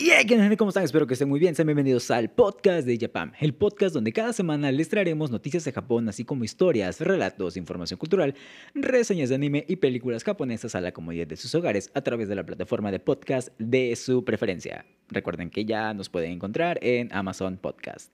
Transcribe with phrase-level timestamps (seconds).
[0.00, 0.84] Y hey, ¿cómo están?
[0.84, 1.56] Espero que estén muy bien.
[1.56, 5.72] Sean bienvenidos al podcast de Japan, el podcast donde cada semana les traeremos noticias de
[5.72, 8.36] Japón, así como historias, relatos, información cultural,
[8.76, 12.36] reseñas de anime y películas japonesas a la comodidad de sus hogares a través de
[12.36, 14.86] la plataforma de podcast de su preferencia.
[15.08, 18.12] Recuerden que ya nos pueden encontrar en Amazon Podcast.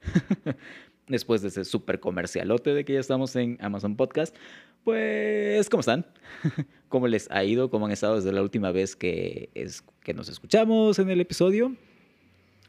[1.08, 4.34] Después de ese super comercialote de que ya estamos en Amazon Podcast,
[4.82, 6.04] pues, ¿cómo están?
[6.88, 7.70] ¿Cómo les ha ido?
[7.70, 11.74] ¿Cómo han estado desde la última vez que, es, que nos escuchamos en el episodio?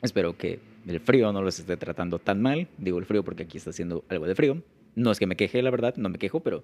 [0.01, 2.67] Espero que el frío no los esté tratando tan mal.
[2.77, 4.61] Digo el frío porque aquí está haciendo algo de frío.
[4.95, 6.63] No es que me queje, la verdad, no me quejo, pero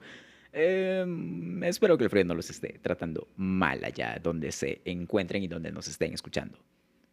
[0.52, 5.48] em, espero que el frío no los esté tratando mal allá donde se encuentren y
[5.48, 6.58] donde nos estén escuchando.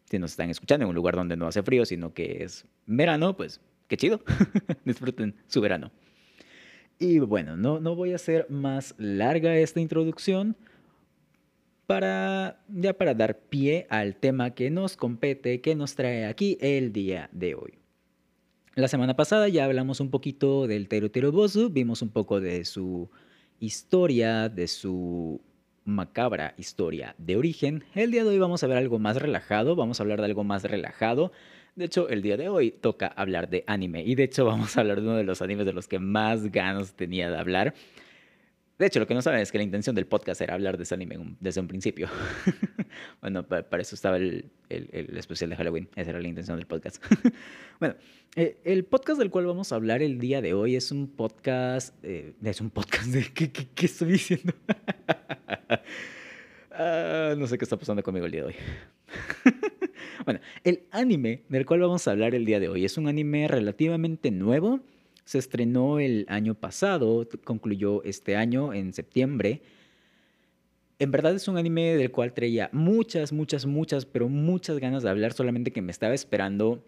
[0.05, 3.35] Si nos están escuchando en un lugar donde no hace frío, sino que es verano,
[3.35, 3.61] pues
[3.91, 4.21] qué chido.
[4.85, 5.91] Disfruten su verano.
[6.97, 10.55] Y bueno, no, no voy a hacer más larga esta introducción
[11.87, 16.93] para ya para dar pie al tema que nos compete, que nos trae aquí el
[16.93, 17.79] día de hoy.
[18.75, 23.09] La semana pasada ya hablamos un poquito del Teru Bosu, vimos un poco de su
[23.59, 25.41] historia, de su
[25.83, 27.83] macabra historia de origen.
[27.93, 30.45] El día de hoy vamos a ver algo más relajado, vamos a hablar de algo
[30.45, 31.33] más relajado,
[31.75, 34.81] de hecho, el día de hoy toca hablar de anime y de hecho vamos a
[34.81, 37.73] hablar de uno de los animes de los que más ganas tenía de hablar.
[38.77, 40.83] De hecho, lo que no saben es que la intención del podcast era hablar de
[40.83, 42.09] ese anime desde un principio.
[43.21, 45.87] bueno, para, eso estaba el, especial de Halloween.
[45.95, 47.03] Esa era la intención del podcast.
[47.79, 47.93] bueno,
[48.35, 51.95] eh, el podcast del cual vamos a hablar el día de hoy es un podcast...
[52.03, 53.31] Eh, es un podcast de...
[53.31, 54.53] ¿Qué, qué estoy diciendo?
[56.73, 58.55] Ah, no sé qué está pasando conmigo el día de hoy.
[60.25, 63.47] Bueno, el anime del cual vamos a hablar el día de hoy es un anime
[63.47, 64.81] relativamente nuevo.
[65.25, 69.61] Se estrenó el año pasado, concluyó este año en septiembre.
[70.99, 75.09] En verdad es un anime del cual traía muchas, muchas, muchas, pero muchas ganas de
[75.09, 76.83] hablar, solamente que me estaba esperando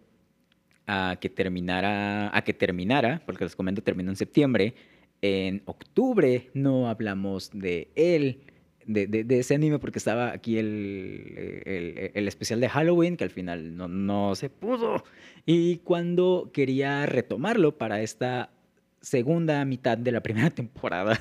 [0.86, 4.76] a que terminara, a que terminara, porque les comento, terminó en septiembre.
[5.22, 8.42] En octubre no hablamos de él
[8.86, 11.62] de, ese anime porque estaba aquí el,
[12.14, 15.04] el, especial de Halloween que al final no, no se pudo.
[15.46, 18.50] Y cuando quería retomarlo para esta
[19.02, 21.20] segunda mitad de la primera temporada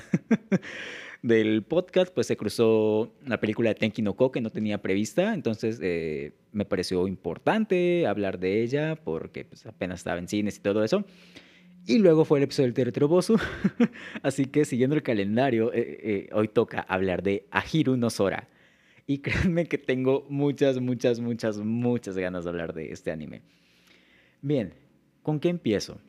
[1.21, 5.33] del podcast, pues se cruzó la película de Tenki no Ko que no tenía prevista,
[5.33, 10.59] entonces eh, me pareció importante hablar de ella porque pues, apenas estaba en cines y
[10.59, 11.05] todo eso.
[11.85, 13.37] Y luego fue el episodio del Teretrobosu.
[14.23, 18.47] Así que siguiendo el calendario, eh, eh, hoy toca hablar de Ahiru no Sora.
[19.05, 23.41] Y créanme que tengo muchas, muchas, muchas, muchas ganas de hablar de este anime.
[24.41, 24.73] Bien,
[25.23, 25.99] ¿con qué empiezo?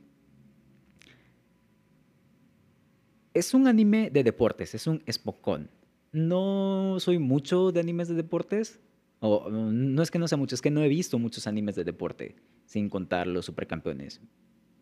[3.32, 5.68] Es un anime de deportes, es un Spokon.
[6.12, 8.78] No soy mucho de animes de deportes.
[9.18, 11.82] O, no es que no sea mucho, es que no he visto muchos animes de
[11.82, 14.20] deporte, sin contar los supercampeones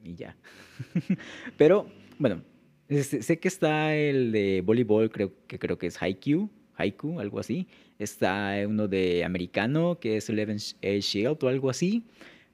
[0.03, 0.37] y ya.
[1.57, 1.87] Pero
[2.19, 2.43] bueno,
[2.89, 7.69] sé que está el de voleibol, creo que creo que es Haikyuu, Haiku, algo así.
[7.99, 12.05] Está uno de americano que es Eleven Shield o algo así.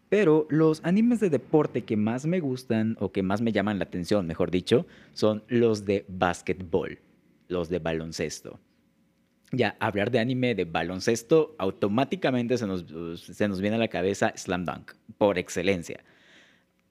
[0.09, 3.85] Pero los animes de deporte que más me gustan o que más me llaman la
[3.85, 6.99] atención, mejor dicho, son los de básquetbol,
[7.49, 8.59] los de baloncesto.
[9.53, 12.85] Ya, hablar de anime de baloncesto, automáticamente se nos,
[13.21, 16.03] se nos viene a la cabeza Slam Dunk, por excelencia.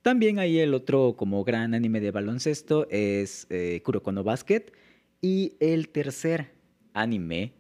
[0.07, 4.71] También hay el otro como gran anime de baloncesto es eh, Kuroko no Basket.
[5.19, 6.53] Y el tercer
[6.93, 7.51] anime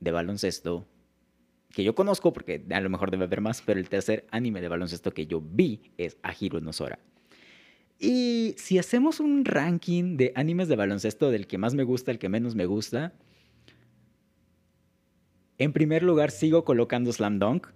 [0.00, 0.86] de baloncesto
[1.68, 4.68] que yo conozco, porque a lo mejor debe haber más, pero el tercer anime de
[4.68, 6.98] baloncesto que yo vi es Ahiro no Sora.
[7.98, 12.18] Y si hacemos un ranking de animes de baloncesto del que más me gusta, el
[12.18, 13.12] que menos me gusta,
[15.58, 17.66] en primer lugar sigo colocando Slam Dunk,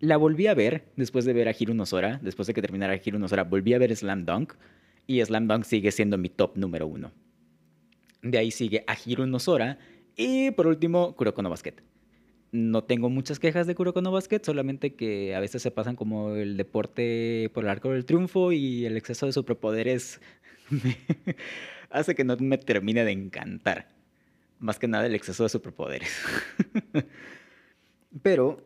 [0.00, 3.18] la volví a ver después de ver a Hiro Nosora, después de que terminara Hiro
[3.18, 4.54] Nosora, volví a ver Slam Dunk
[5.06, 7.12] y Slam Dunk sigue siendo mi top número uno.
[8.22, 9.78] De ahí sigue a Hiro Nosora
[10.16, 11.74] y por último Kuroko no Basket.
[12.52, 16.34] No tengo muchas quejas de Kuroko no Basket, solamente que a veces se pasan como
[16.34, 20.20] el deporte por el arco del triunfo y el exceso de superpoderes
[21.90, 23.88] hace que no me termine de encantar.
[24.58, 26.10] Más que nada el exceso de superpoderes.
[28.22, 28.64] Pero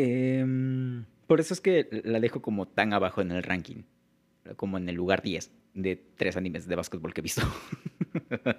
[0.00, 3.82] Em, por eso es que la dejo como tan abajo en el ranking,
[4.54, 7.42] como en el lugar 10 de tres animes de básquetbol que he visto.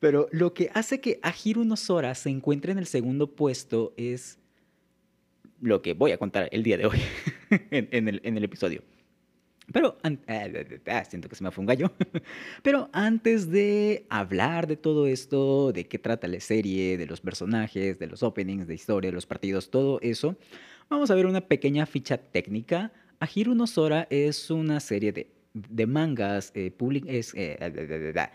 [0.00, 4.38] Pero lo que hace que Ahiru no Sora se encuentre en el segundo puesto es
[5.60, 6.98] lo que voy a contar el día de hoy
[7.70, 8.82] en el episodio.
[9.72, 10.10] Pero, ah,
[10.86, 11.92] ah, siento que se me fue un gallo.
[12.62, 17.98] Pero antes de hablar de todo esto, de qué trata la serie, de los personajes,
[17.98, 20.36] de los openings, de historia, de los partidos, todo eso,
[20.88, 22.92] Vamos a ver una pequeña ficha técnica.
[23.18, 23.64] Ahiru no
[24.10, 26.72] es una serie de, de mangas eh,
[27.06, 28.30] es, eh,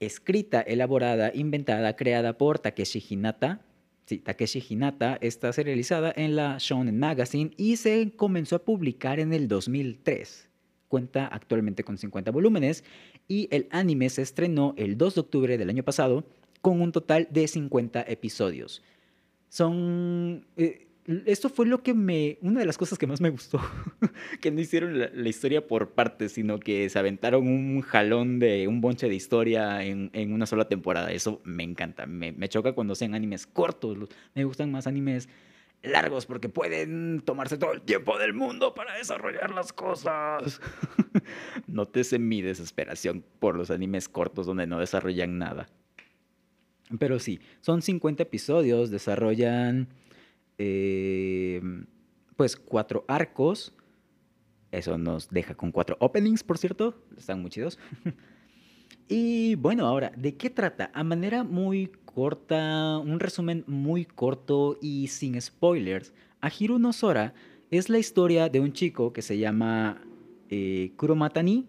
[0.00, 3.60] escrita, elaborada, inventada, creada por Takeshi Hinata.
[4.06, 9.32] Sí, Takeshi Hinata está serializada en la Shonen Magazine y se comenzó a publicar en
[9.32, 10.48] el 2003.
[10.88, 12.84] Cuenta actualmente con 50 volúmenes
[13.28, 16.24] y el anime se estrenó el 2 de octubre del año pasado
[16.60, 18.82] con un total de 50 episodios.
[19.48, 20.46] Son...
[20.56, 20.88] Eh,
[21.26, 22.38] esto fue lo que me...
[22.42, 23.60] Una de las cosas que más me gustó,
[24.40, 28.80] que no hicieron la, historia por partes, sino que se aventaron un jalón de un
[28.80, 31.10] bonche de historia en, en una sola temporada.
[31.12, 32.06] Eso me encanta.
[32.06, 33.98] Me, me choca cuando sean animes cortos.
[34.34, 35.28] Me gustan más animes
[35.82, 40.60] largos porque pueden tomarse todo el tiempo del mundo para desarrollar las cosas.
[41.66, 45.68] Nótese mi desesperación por los animes cortos donde no desarrollan nada.
[46.98, 49.88] Pero sí, son 50 episodios, desarrollan
[50.58, 51.86] em,
[52.36, 53.74] pues cuatro arcos.
[54.70, 57.04] Eso nos deja con cuatro openings, por cierto.
[57.16, 57.78] Están muy chidos.
[59.08, 60.90] y bueno, ahora, ¿de qué trata?
[60.94, 66.12] A manera muy corta, un resumen muy corto y sin spoilers.
[66.40, 67.34] Ahiru no Sora
[67.70, 70.02] es la historia de un chico que se llama
[70.48, 71.66] eh, Kuromatani.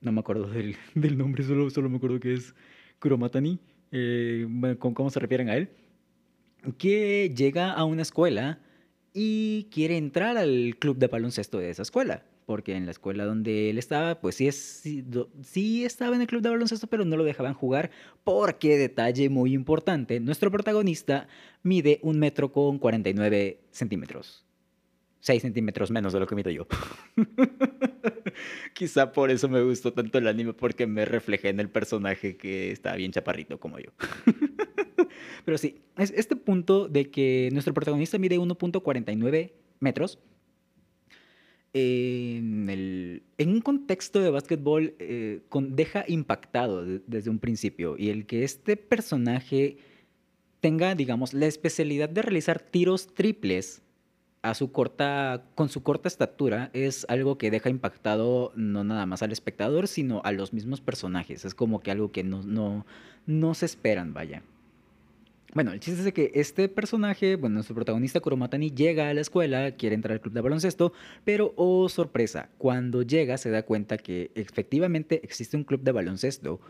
[0.00, 0.76] No me acuerdo del,
[1.18, 2.54] nombre, solo, solo me acuerdo que es
[3.00, 3.58] Kuromatani
[3.92, 5.70] eh, cómo se refieren a él,
[6.74, 8.60] que llega a una escuela
[9.12, 12.24] y quiere entrar al club de baloncesto de esa escuela.
[12.44, 14.84] Porque en la escuela donde él estaba, pues sí, es,
[15.42, 17.90] sí, estaba en el club de baloncesto, pero no lo dejaban jugar.
[18.22, 21.26] Porque, detalle muy importante, nuestro protagonista
[21.64, 24.46] mide un metro con 49 centímetros.
[25.20, 26.68] 6 centímetros menos de lo que mido yo.
[28.74, 32.70] Quizá por eso me gustó tanto el anime, porque me reflejé en el personaje que
[32.70, 33.90] está bien chaparrito como yo.
[35.44, 40.18] Pero sí, es este punto de que nuestro protagonista mide 1.49 metros.
[41.72, 48.24] En, el, en, un contexto de básquetbol eh, deja impactado desde un principio y el
[48.24, 49.76] que este personaje
[50.60, 53.82] tenga, digamos, la especialidad de realizar tiros triples
[54.42, 59.22] a su corta, con su corta estatura es algo que deja impactado no nada más
[59.22, 61.44] al espectador, sino a los mismos personajes.
[61.44, 62.86] Es como que algo que no, no,
[63.26, 64.42] no se esperan, vaya.
[65.54, 69.72] Bueno, el chiste es que este personaje, bueno, nuestro protagonista Kuromatani llega a la escuela,
[69.72, 70.92] quiere entrar al club de baloncesto,
[71.24, 76.60] pero oh sorpresa, cuando llega se da cuenta que efectivamente existe un club de baloncesto,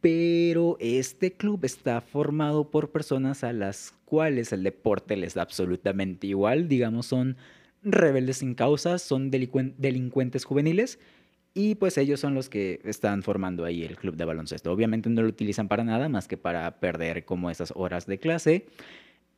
[0.00, 6.26] pero este club está formado por personas a las cuales el deporte les da absolutamente
[6.28, 7.36] igual, digamos, son
[7.82, 10.98] rebeldes sin causa, son delincuentes juveniles
[11.54, 14.72] y pues ellos son los que están formando ahí el club de baloncesto.
[14.72, 18.66] Obviamente no lo utilizan para nada más que para perder como esas horas de clase.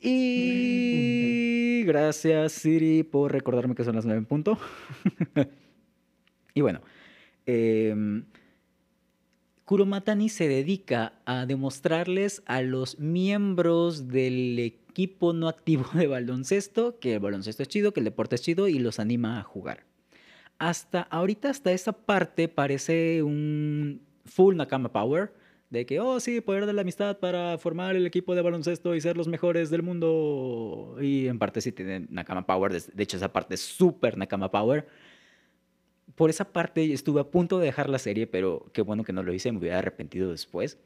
[0.00, 4.58] Y gracias Siri por recordarme que son las nueve en punto.
[6.54, 6.80] y bueno,
[7.46, 8.22] eh,
[9.64, 17.14] Kuromatani se dedica a demostrarles a los miembros del equipo no activo de baloncesto que
[17.14, 19.91] el baloncesto es chido, que el deporte es chido y los anima a jugar.
[20.62, 25.32] Hasta ahorita, hasta esa parte parece un full Nakama Power,
[25.70, 29.00] de que, oh sí, poder de la amistad para formar el equipo de baloncesto y
[29.00, 30.96] ser los mejores del mundo.
[31.00, 34.86] Y en parte sí tiene Nakama Power, de hecho esa parte es súper Nakama Power
[36.14, 39.22] por esa parte estuve a punto de dejar la serie, pero qué bueno que no
[39.22, 40.78] lo hice, me hubiera arrepentido después.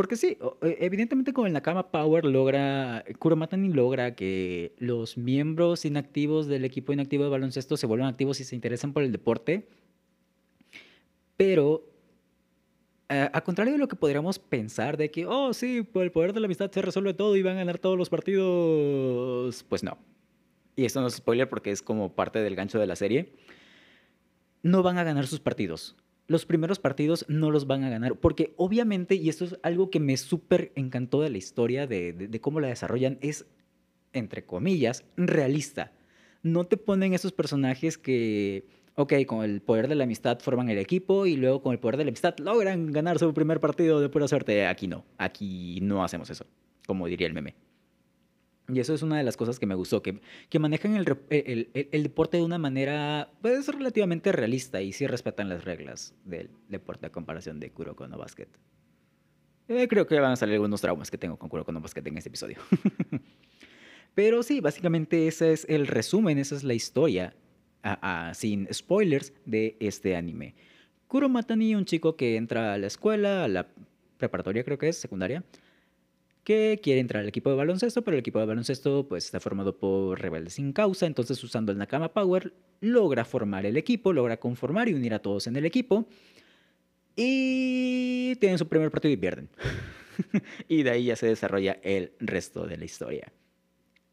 [0.00, 6.46] Porque sí, e, evidentemente con el Nakama Power logra, Kuromatani logra que los miembros inactivos
[6.46, 9.68] del equipo inactivo de baloncesto se vuelvan activos y se interesan por el deporte.
[11.36, 11.84] Pero,
[13.10, 16.40] a contrario de lo que podríamos pensar de que, oh sí, por el poder de
[16.40, 19.98] la amistad se resuelve todo y van a ganar todos los partidos, pues no
[20.80, 23.34] y esto no es spoiler porque es como parte del gancho de la serie,
[24.62, 25.94] no van a ganar sus partidos.
[26.30, 29.98] Los primeros partidos no los van a ganar, porque obviamente, y esto es algo que
[29.98, 33.46] me súper encantó de la historia, de, cómo la desarrollan, es,
[34.12, 35.90] entre comillas, realista.
[36.44, 40.78] No te ponen esos personajes que, ok, con el poder de la amistad forman el
[40.78, 44.08] equipo y luego con el poder de la amistad logran ganar su primer partido de
[44.08, 44.68] pura suerte.
[44.68, 46.46] Aquí no, aquí no hacemos eso,
[46.86, 47.56] como diría el meme.
[48.72, 51.70] Y eso es una de las cosas que me gustó, que, que manejan el, el,
[51.72, 57.06] el, deporte de una manera pues, relativamente realista y sí respetan las reglas del deporte
[57.06, 58.48] a comparación de Kuroko no Basket.
[59.68, 62.18] Eh, creo que van a salir algunos traumas que tengo con Kuroko no Basket en
[62.18, 62.58] este episodio.
[64.14, 67.34] Pero sí, básicamente ese es el resumen, esa es la historia,
[68.34, 70.54] sin spoilers, de este anime.
[71.06, 73.68] Kuro Matani, un chico que entra a la escuela, a la
[74.18, 75.44] preparatoria creo que es, secundaria,
[76.44, 79.78] que quiere entrar al equipo de baloncesto, pero el equipo de baloncesto pues está formado
[79.78, 84.88] por rebeldes sin causa, entonces usando el Nakama Power logra formar el equipo, logra conformar
[84.88, 86.06] y unir a todos en el equipo
[87.16, 89.48] y tienen su primer partido y pierden.
[90.68, 93.32] y de ahí ya se desarrolla el resto de la historia.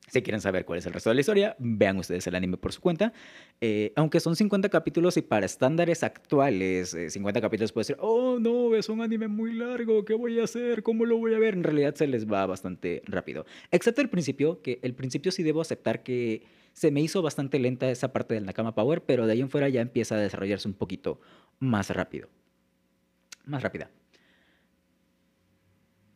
[0.08, 2.72] Si quieren saber cuál es el resto de la historia, vean ustedes el anime por
[2.72, 3.12] su cuenta.
[3.60, 8.40] Eh, aunque son 50 capítulos y para estándares actuales, 50 eh, capítulos puede ser, oh
[8.40, 10.82] no, es un anime muy largo, ¿qué voy a hacer?
[10.82, 11.56] ¿Cómo lo voy a ver?
[11.56, 13.46] En realidad se les va bastante rápido.
[13.70, 17.90] Excepto el principio, que el principio sí debo aceptar que se me hizo bastante lenta
[17.90, 20.76] esa parte del Nakama Power, pero de ahí en fuera ya empieza a desarrollarse un
[20.76, 21.20] poquito
[21.60, 22.30] más rápido.
[23.46, 23.90] Más rápida.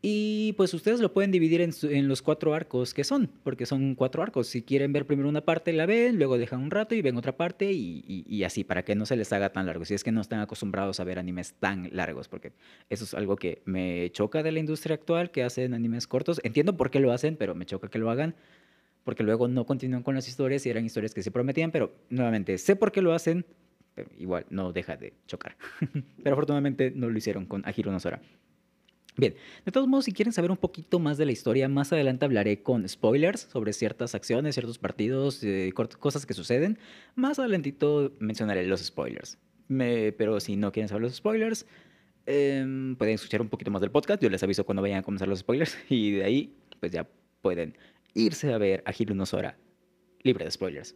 [0.03, 4.23] Y pues ustedes lo pueden dividir en, los cuatro arcos que son, porque son cuatro
[4.23, 4.47] arcos.
[4.47, 7.37] Si quieren ver primero una parte, la ven, luego dejan un rato y ven otra
[7.37, 9.85] parte y, así, para que no se les haga tan largo.
[9.85, 12.51] Si es que no están acostumbrados a ver animes tan largos, porque
[12.89, 16.41] eso es algo que me choca de la industria actual, que hacen animes cortos.
[16.43, 18.33] Entiendo por qué lo hacen, pero me choca que lo hagan,
[19.03, 22.57] porque luego no continúan con las historias y eran historias que se prometían, pero nuevamente
[22.57, 23.45] sé por qué lo hacen,
[23.93, 25.57] pero igual no deja de chocar.
[26.23, 28.19] pero afortunadamente no lo hicieron con Ahiro Nosora.
[29.17, 32.23] Bien, de todos modos, si quieren saber un poquito más de la historia, más adelante
[32.25, 36.79] hablaré con spoilers sobre ciertas acciones, ciertos partidos, eh, cosas que suceden.
[37.15, 39.37] Más adelantito mencionaré los spoilers.
[40.17, 41.65] pero si no quieren saber los spoilers,
[42.25, 44.21] em, pueden escuchar un poquito más del podcast.
[44.21, 45.77] Yo les aviso cuando vayan a comenzar los spoilers.
[45.89, 47.07] Y de ahí, pues ya
[47.41, 47.77] pueden
[48.13, 49.57] irse a ver a Hiro Nosora
[50.23, 50.95] libre de spoilers.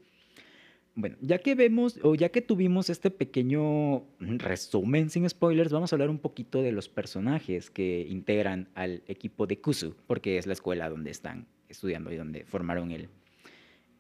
[0.98, 5.96] Bueno, ya que vemos o ya que tuvimos este pequeño resumen sin spoilers, vamos a
[5.98, 10.54] hablar un poquito de los personajes que integran al equipo de Kusu, porque es la
[10.54, 13.10] escuela donde están estudiando y donde formaron el,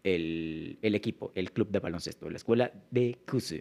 [0.04, 3.58] el, equipo, el club de baloncesto, la escuela de Kusu.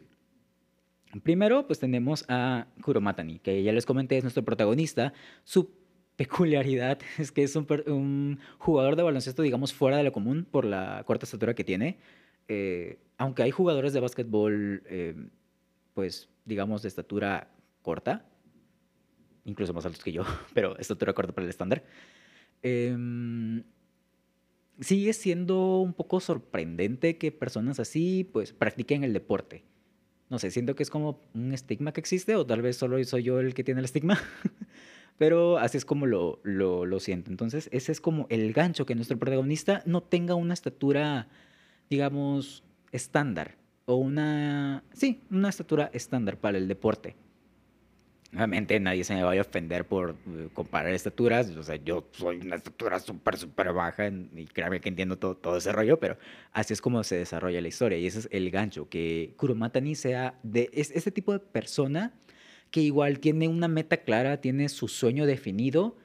[1.24, 5.12] Primero, pues tenemos a Kuromatani, que ya les comenté es nuestro protagonista.
[5.42, 5.72] Su
[6.14, 10.64] peculiaridad es que es un, un jugador de baloncesto, digamos, fuera de lo común por
[10.64, 11.98] la corta estatura que tiene
[12.48, 15.14] eh, aunque hay jugadores de básquetbol, eh,
[15.94, 17.50] pues, digamos, de estatura
[17.82, 18.26] corta,
[19.44, 20.22] incluso más altos que yo,
[20.54, 21.84] pero estatura corta para el estándar,
[22.62, 23.62] em,
[24.80, 29.64] sigue siendo un poco sorprendente que personas así, pues, practiquen el deporte.
[30.30, 33.22] No sé, siento que es como un estigma que existe, o tal vez solo soy
[33.22, 34.18] yo el que tiene el estigma,
[35.18, 37.30] pero así es como lo, lo, lo siento.
[37.30, 41.28] Entonces, ese es como el gancho, que nuestro protagonista no tenga una estatura
[41.90, 42.62] digamos,
[42.92, 47.16] estándar o una, sí, una estatura estándar para el deporte.
[48.32, 52.38] Obviamente nadie se me vaya a ofender por eh, comparar estaturas, o sea, yo soy
[52.38, 56.18] una estatura súper, súper baja y créanme que entiendo todo, todo ese rollo, pero
[56.52, 60.40] así es como se desarrolla la historia y ese es el gancho, que Kuromatani sea
[60.42, 62.12] de es, este tipo de persona
[62.72, 65.96] que igual tiene una meta clara, tiene su sueño definido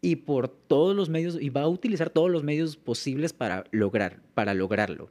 [0.00, 4.22] y por todos los medios, y va a utilizar todos los medios posibles para lograr,
[4.34, 5.10] para lograrlo.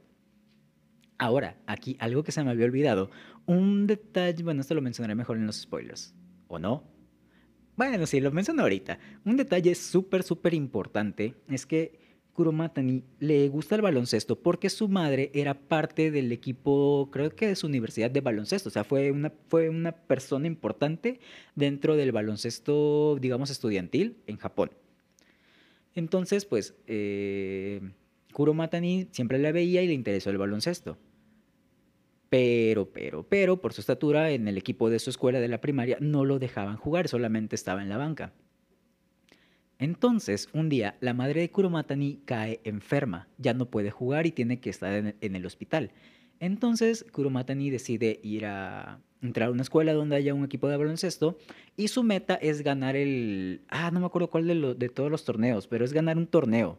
[1.18, 3.10] Ahora, aquí algo que se me había olvidado.
[3.46, 6.14] Un detalle, bueno, esto lo mencionaré mejor en los spoilers.
[6.48, 6.84] ¿O no?
[7.76, 8.98] Bueno, sí, lo menciono ahorita.
[9.24, 12.05] Un detalle súper, súper importante es que
[12.36, 17.56] Kuromatani le gusta el baloncesto porque su madre era parte del equipo, creo que de
[17.56, 18.68] su universidad de baloncesto.
[18.68, 21.18] O sea, fue una, fue una persona importante
[21.54, 24.70] dentro del baloncesto, digamos, estudiantil en Japón.
[25.94, 27.80] Entonces, pues, eh,
[29.12, 30.98] siempre la veía y le interesó el baloncesto.
[32.28, 35.96] Pero, pero, pero, por su estatura en el equipo de su escuela de la primaria
[36.00, 38.34] no lo dejaban jugar, solamente estaba en la banca.
[39.78, 44.60] Entonces, un día, la madre de Kuromatani cae enferma, ya no puede jugar y tiene
[44.60, 45.90] que estar en, el hospital.
[46.40, 51.38] Entonces, Kuromatani decide ir a entrar a una escuela donde haya un equipo de baloncesto
[51.76, 53.62] y su meta es ganar el...
[53.68, 56.78] Ah, no me acuerdo cuál de, de todos los torneos, pero es ganar un torneo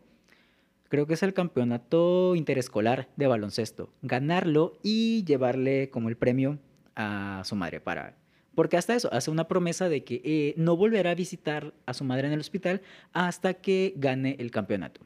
[0.89, 3.89] creo que es el campeonato interescolar de baloncesto.
[4.01, 6.59] Ganarlo y llevarle como el premio
[6.95, 8.15] a su madre para...
[8.57, 12.03] Porque hasta eso, hace una promesa de que eh, no volverá a visitar a su
[12.03, 12.81] madre en el hospital
[13.13, 15.01] hasta que gane el campeonato.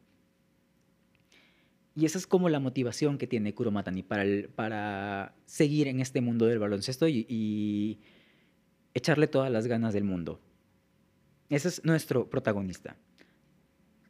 [1.93, 4.24] Y esa es como la motivación que tiene Kuromatani para,
[4.55, 8.00] para seguir en este mundo del baloncesto y
[8.93, 10.39] echarle todas las ganas del mundo.
[11.50, 12.96] Ese es nuestro protagonista.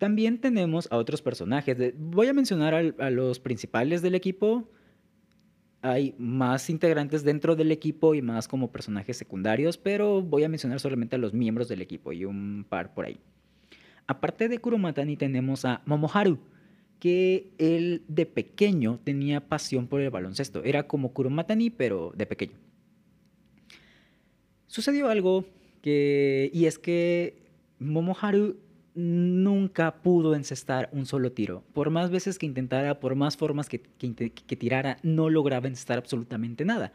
[0.02, 1.94] También tenemos a otros personajes.
[1.98, 4.70] Voy a mencionar a, los principales del equipo.
[5.82, 10.80] Hay más integrantes dentro del equipo y más como personajes secundarios, pero voy a mencionar
[10.80, 13.20] solamente a los miembros del equipo y un par por ahí.
[14.06, 16.38] Aparte de Kuromatani tenemos a Momoharu,
[17.00, 20.64] que él de pequeño tenía pasión por el baloncesto.
[20.64, 22.58] Era como Kuromatani, pero de pequeño.
[24.68, 25.46] Sucedió algo
[25.82, 27.42] que, y es que
[27.80, 28.58] Momoharu
[28.94, 31.64] nunca pudo encestar un solo tiro.
[31.74, 36.66] Por más veces que intentara, por más formas que, que, tirara, no lograba encestar absolutamente
[36.66, 36.92] nada.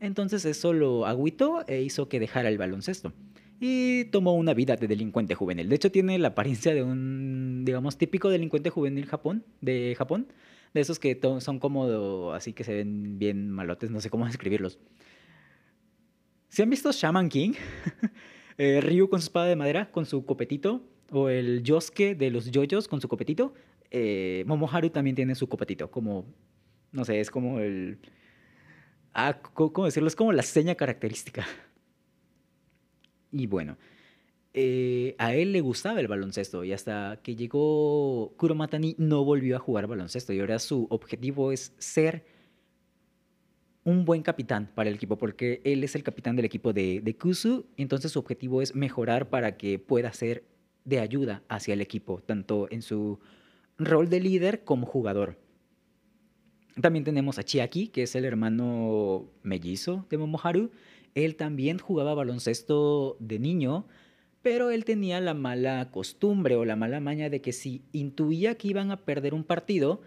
[0.00, 3.12] Entonces eso lo agüitó e hizo que dejara el baloncesto.
[3.60, 5.68] Y tomó una vida de delincuente juvenil.
[5.68, 10.26] De hecho, tiene la apariencia de un, digamos, típico delincuente juvenil Japón, de Japón.
[10.74, 14.78] De esos que son como así que se ven bien malotes, no sé cómo describirlos.
[16.48, 17.52] ¿Se han visto Shaman King?
[18.58, 20.82] eh, Ryu con su espada de madera, con su copetito
[21.12, 23.54] o el Yosuke de los yoyos con su copetito.
[23.90, 26.24] Eh, Momoharu también tiene su copetito, como,
[26.90, 27.98] no sé, es como el...
[29.12, 30.08] Ah, ¿cómo decirlo?
[30.08, 31.46] Es como la seña característica.
[33.34, 33.78] Y bueno,
[34.52, 39.58] eh, a él le gustaba el baloncesto y hasta que llegó Kuromatani no volvió a
[39.58, 42.26] jugar baloncesto y ahora su objetivo es ser
[43.84, 47.16] un buen capitán para el equipo porque él es el capitán del equipo de, de
[47.16, 50.44] Kusu, entonces su objetivo es mejorar para que pueda ser
[50.84, 53.18] de ayuda hacia el equipo, tanto en su
[53.78, 55.38] rol de líder como jugador.
[56.80, 60.70] También tenemos a Chiaki, que es el hermano mellizo de Momoharu.
[61.14, 63.86] Él también jugaba baloncesto de niño,
[64.40, 68.68] pero él tenía la mala costumbre o la mala maña de que si intuía que
[68.68, 70.00] iban a perder un partido,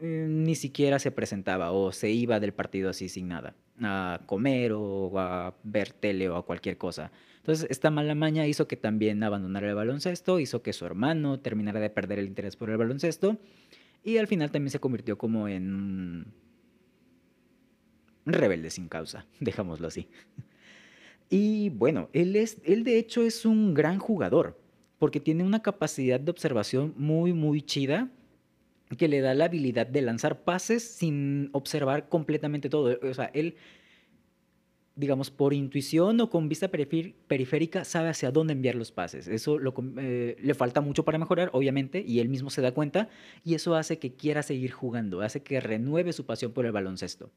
[0.00, 4.72] eh, ni siquiera se presentaba o se iba del partido así sin nada, a comer
[4.72, 7.10] o a ver tele o a cualquier cosa.
[7.42, 11.80] Entonces, esta mala maña hizo que también abandonara el baloncesto, hizo que su hermano terminara
[11.80, 13.36] de perder el interés por el baloncesto
[14.04, 15.74] y al final también se convirtió como en
[18.24, 20.06] un rebelde sin causa, dejámoslo así.
[21.30, 24.60] Y bueno, él, es, él de hecho es un gran jugador,
[25.00, 28.08] porque tiene una capacidad de observación muy, muy chida
[28.96, 33.00] que le da la habilidad de lanzar pases sin observar completamente todo.
[33.02, 33.56] O sea, él
[34.94, 39.26] digamos, por intuición o con vista periférica, sabe hacia dónde enviar los pases.
[39.26, 39.58] Eso
[39.98, 43.08] eh, le falta mucho para mejorar, obviamente, y él mismo se da cuenta,
[43.44, 47.30] y eso hace que quiera seguir jugando, hace que renueve su pasión por el baloncesto.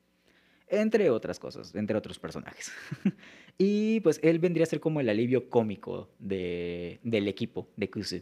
[0.67, 2.71] Entre otras cosas, entre otros personajes.
[3.57, 8.21] y pues él vendría a ser como el alivio cómico de, del equipo de Kusu.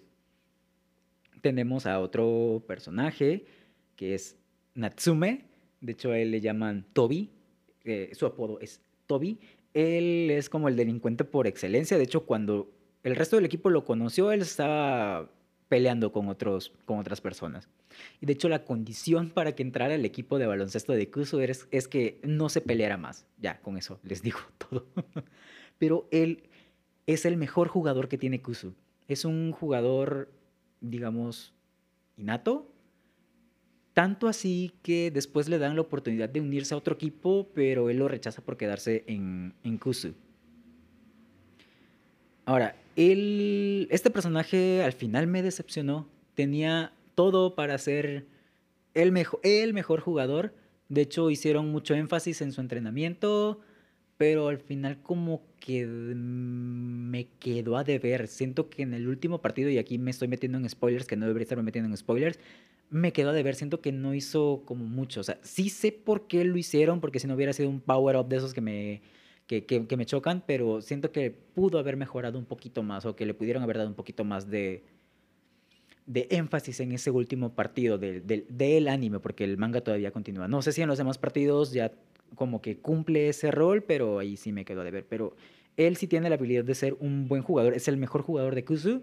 [1.41, 3.45] Tenemos a otro personaje
[3.95, 4.37] que es
[4.75, 5.45] Natsume,
[5.81, 7.31] de hecho a él le llaman Toby,
[8.13, 8.81] su apodo es
[9.13, 9.37] Toby,
[9.75, 11.97] él es como el delincuente por excelencia.
[11.97, 12.71] De hecho, cuando
[13.03, 15.29] el resto del equipo lo conoció, él estaba
[15.69, 17.69] peleando con, otros, con otras personas.
[18.21, 21.67] Y de hecho, la condición para que entrara el equipo de baloncesto de Kusu es,
[21.69, 23.27] es que no se peleara más.
[23.37, 24.87] Ya, con eso les digo todo.
[25.77, 26.49] Pero él
[27.05, 28.73] es el mejor jugador que tiene Kusu.
[29.07, 30.31] Es un jugador,
[30.81, 31.53] digamos,
[32.17, 32.72] innato,
[33.93, 37.97] tanto así que después le dan la oportunidad de unirse a otro equipo, pero él
[37.97, 40.13] lo rechaza por quedarse en, en Kusu.
[42.45, 46.07] Ahora, él, este personaje al final me decepcionó.
[46.35, 48.25] Tenía todo para ser
[48.93, 50.53] el, mejor, el mejor jugador.
[50.89, 53.61] De hecho, hicieron mucho énfasis en su entrenamiento,
[54.17, 58.27] pero al final como que me quedó a deber.
[58.27, 61.25] Siento que en el último partido, y aquí me estoy metiendo en spoilers, que no
[61.25, 62.39] debería estarme metiendo en spoilers,
[62.89, 65.21] me quedó de ver, siento que no hizo como mucho.
[65.21, 68.27] O sea, sí sé por qué lo hicieron, porque si no hubiera sido un power-up
[68.27, 69.01] de esos que me,
[69.47, 73.25] que, que, me chocan, pero siento que pudo haber mejorado un poquito más o que
[73.25, 74.83] le pudieron haber dado un poquito más de,
[76.05, 80.47] de énfasis en ese último partido del, del, del anime, porque el manga todavía continúa.
[80.47, 81.91] No sé si en los demás partidos ya
[82.35, 85.05] como que cumple ese rol, pero ahí sí me quedó de ver.
[85.07, 85.35] Pero
[85.77, 88.65] él sí tiene la habilidad de ser un buen jugador, es el mejor jugador de
[88.65, 89.01] Kuzu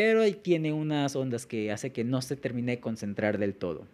[0.00, 3.86] pero ahí tiene unas ondas que hace que no se termine de concentrar del todo.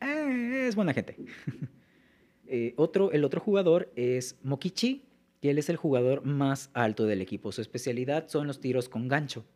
[0.00, 1.16] Eh, es buena gente.
[2.54, 5.04] Eh, otro, el otro jugador es Mokichi,
[5.40, 7.50] y él es el jugador más alto del equipo.
[7.50, 9.46] Su especialidad son los tiros con gancho.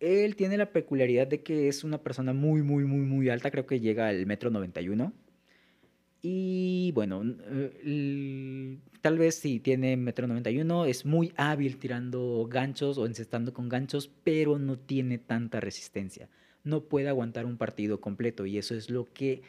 [0.00, 3.64] Él tiene la peculiaridad de que es una persona muy, muy, muy, muy alta, creo
[3.64, 5.12] que llega al metro 91.
[6.22, 13.06] Y bueno, eh, tal vez si tiene metro 91, es muy hábil tirando ganchos o
[13.06, 16.28] encestando con ganchos, pero no tiene tanta resistencia.
[16.62, 19.42] No puede aguantar un partido completo y eso es lo que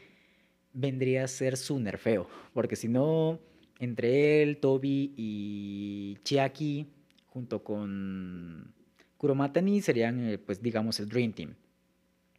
[0.73, 2.27] vendría a ser su nerfeo.
[2.53, 3.39] Porque si no,
[3.79, 6.87] entre él, Toby y Chiaki,
[7.25, 8.73] junto con
[9.17, 11.55] Kuromatani, serían, eh, pues digamos, el Dream Team.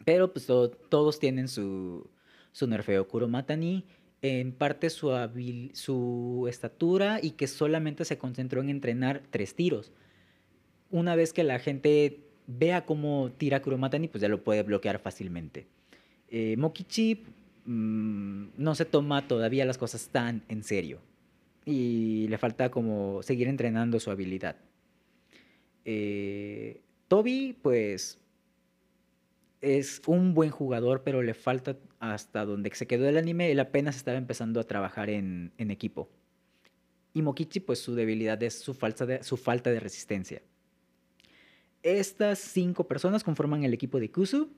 [0.07, 2.11] Pero pues todos tienen su,
[2.51, 3.07] su nerfeo.
[3.07, 3.85] Kuromatani
[4.23, 5.11] en parte su,
[5.75, 9.93] su estatura y que solamente se concentró en entrenar tres tiros.
[10.91, 15.67] Una vez que la gente vea cómo tira Kuromatani, pues ya lo puede bloquear fácilmente.
[16.29, 17.25] Eh, Mokichi
[17.67, 21.01] mm, no se toma todavía las cosas tan en serio
[21.65, 24.57] y le falta como seguir entrenando su habilidad.
[25.85, 28.19] Eh, Toby, pues,
[29.63, 33.97] es un buen jugador, pero le falta hasta donde se quedó el anime, él apenas
[33.97, 36.11] estaba empezando a trabajar en, equipo.
[37.15, 40.43] Y Mokichi, pues su debilidad es su, de, su falta de resistencia.
[41.83, 44.51] Estas cinco personas conforman el equipo de Kusu.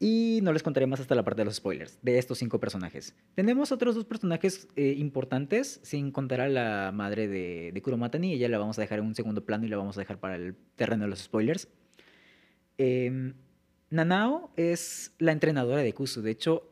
[0.00, 3.16] Y no les contaré más hasta la parte de los spoilers de estos cinco personajes.
[3.34, 8.32] Tenemos otros dos personajes eh, importantes, sin contar a la madre de, de Kuromatani.
[8.34, 10.36] Ella la vamos a dejar en un segundo plano y la vamos a dejar para
[10.36, 11.68] el terreno de los spoilers.
[12.78, 13.34] Em,
[13.90, 16.22] Nanao es la entrenadora de Kusu.
[16.22, 16.70] De hecho,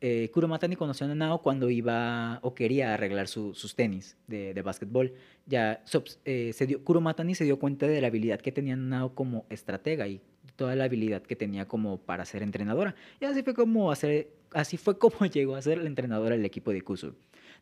[0.00, 5.14] eh, Kuromatani conoció a Nanao cuando iba o quería arreglar sus tenis de, de básquetbol.
[5.46, 5.82] Ya
[6.24, 10.06] eh, se dio, Kuromatani se dio cuenta de la habilidad que tenía Nanao como estratega
[10.06, 10.20] y
[10.56, 12.94] toda la habilidad que tenía como para ser entrenadora.
[13.20, 16.70] Y así fue como hacer, así fue como llegó a ser la entrenadora del equipo
[16.72, 17.14] de Kusu.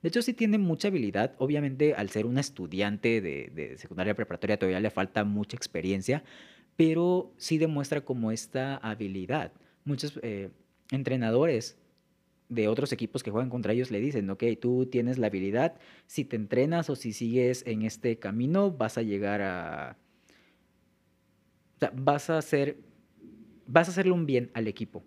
[0.02, 1.34] De hecho, sí tiene mucha habilidad.
[1.38, 6.22] Obviamente, al ser una estudiante de, de secundaria preparatoria, todavía le falta mucha experiencia,
[6.76, 9.52] pero sí demuestra como esta habilidad.
[9.84, 10.50] Muchos eh,
[10.90, 11.78] entrenadores
[12.48, 15.74] de otros equipos que juegan contra ellos le dicen, ok, tú tienes la habilidad,
[16.06, 19.96] si te entrenas o si sigues en este camino, vas a llegar a...
[21.76, 22.78] O sea, vas a hacer,
[23.66, 25.04] vas a hacerle un bien al equipo.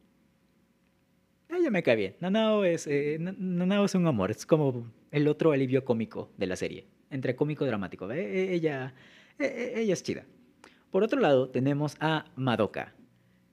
[1.49, 2.15] Ella me cae bien.
[2.19, 6.55] Nanao es, eh, Nanao es un amor, es como el otro alivio cómico de la
[6.55, 8.11] serie, entre cómico y dramático.
[8.11, 8.93] E, ella,
[9.39, 10.25] e, e, ella es chida.
[10.91, 12.95] Por otro lado, tenemos a Madoka,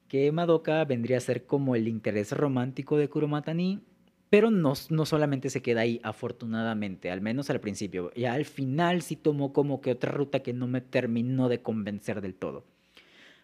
[0.08, 3.80] que Madoka vendría a ser como el interés romántico de Kuromatani,
[4.30, 8.10] pero no, no solamente se queda ahí, afortunadamente, al menos al principio.
[8.14, 12.22] Ya al final sí tomó como que otra ruta que no me terminó de convencer
[12.22, 12.64] del todo.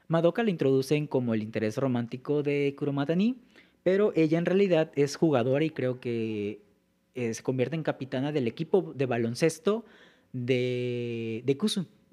[0.09, 3.37] Madoka la introducen como el interés romántico de Kuromatani,
[3.83, 6.62] pero ella en realidad es jugadora y creo que
[7.14, 9.85] se convierte en capitana del equipo de baloncesto
[10.33, 11.57] de, de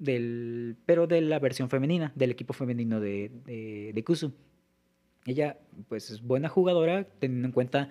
[0.00, 3.30] del, pero de la versión femenina, del equipo femenino de,
[3.94, 4.32] de, Kusu.
[5.26, 5.58] Ella,
[5.88, 7.90] pues, es buena jugadora, teniendo en cuenta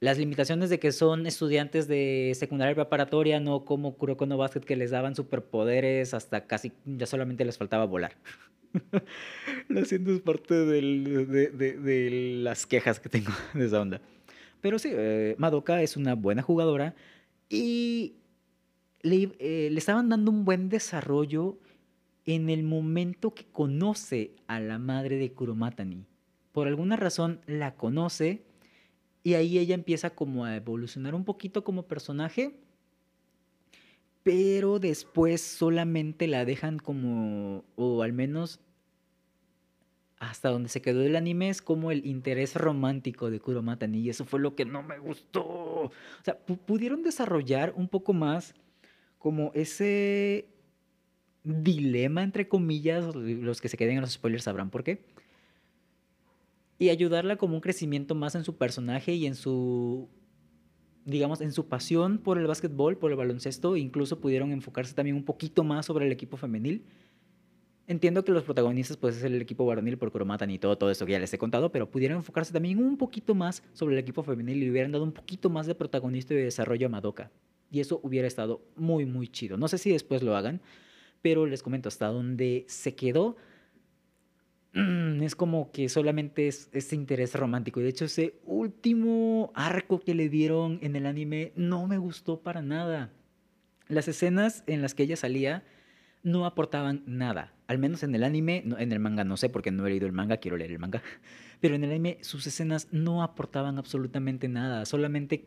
[0.00, 4.74] las limitaciones de que son estudiantes de secundaria preparatoria, no como Kuroko no Basket que
[4.74, 8.16] les daban superpoderes hasta casi ya solamente les faltaba volar.
[9.68, 12.10] Lo siento, es parte del, de, de,
[12.42, 14.00] las quejas que tengo de esa onda.
[14.60, 16.94] Pero sí, eh, Madoka es una buena jugadora
[17.48, 18.16] y
[19.02, 21.58] eh, le, estaban dando un buen desarrollo
[22.26, 26.04] en el momento que conoce a la madre de Kuromatani.
[26.52, 28.44] Por alguna razón la conoce
[29.22, 32.60] y ahí ella empieza como a evolucionar un poquito como personaje,
[34.22, 38.60] pero después solamente la dejan como, o al menos
[40.18, 44.26] hasta donde se quedó el anime es como el interés romántico de Kuromatani y eso
[44.26, 45.42] fue lo que no me gustó.
[45.44, 48.54] O sea, pudieron desarrollar un poco más
[49.20, 50.48] como ese
[51.44, 55.04] dilema, entre comillas, los que se queden en los spoilers sabrán por qué.
[56.78, 60.08] Y ayudarla como un crecimiento más en su personaje y en su,
[61.04, 63.76] digamos, en su pasión por el básquetbol, por el baloncesto.
[63.76, 66.86] Incluso pudieron enfocarse también un poquito más sobre el equipo femenil.
[67.86, 71.04] Entiendo que los protagonistas pues es el equipo varonil por Cromatan y todo, todo eso
[71.04, 74.22] que ya les he contado, pero pudieron enfocarse también un poquito más sobre el equipo
[74.22, 77.30] femenil y hubieran dado un poquito más de protagonista y de desarrollo a Madoka.
[77.70, 79.56] Y eso hubiera estado muy, muy chido.
[79.56, 80.60] No sé si después lo hagan,
[81.22, 83.36] pero les comento, hasta donde se quedó,
[84.72, 87.80] mm, es como que solamente es ese interés romántico.
[87.80, 92.40] Y de hecho, ese último arco que le dieron en el anime no me gustó
[92.40, 93.12] para nada.
[93.88, 95.64] Las escenas en las que ella salía
[96.22, 97.54] no aportaban nada.
[97.66, 100.12] Al menos en el anime, en el manga no sé porque no he leído el
[100.12, 101.02] manga, quiero leer el manga.
[101.60, 104.84] Pero en el anime sus escenas no aportaban absolutamente nada.
[104.86, 105.46] Solamente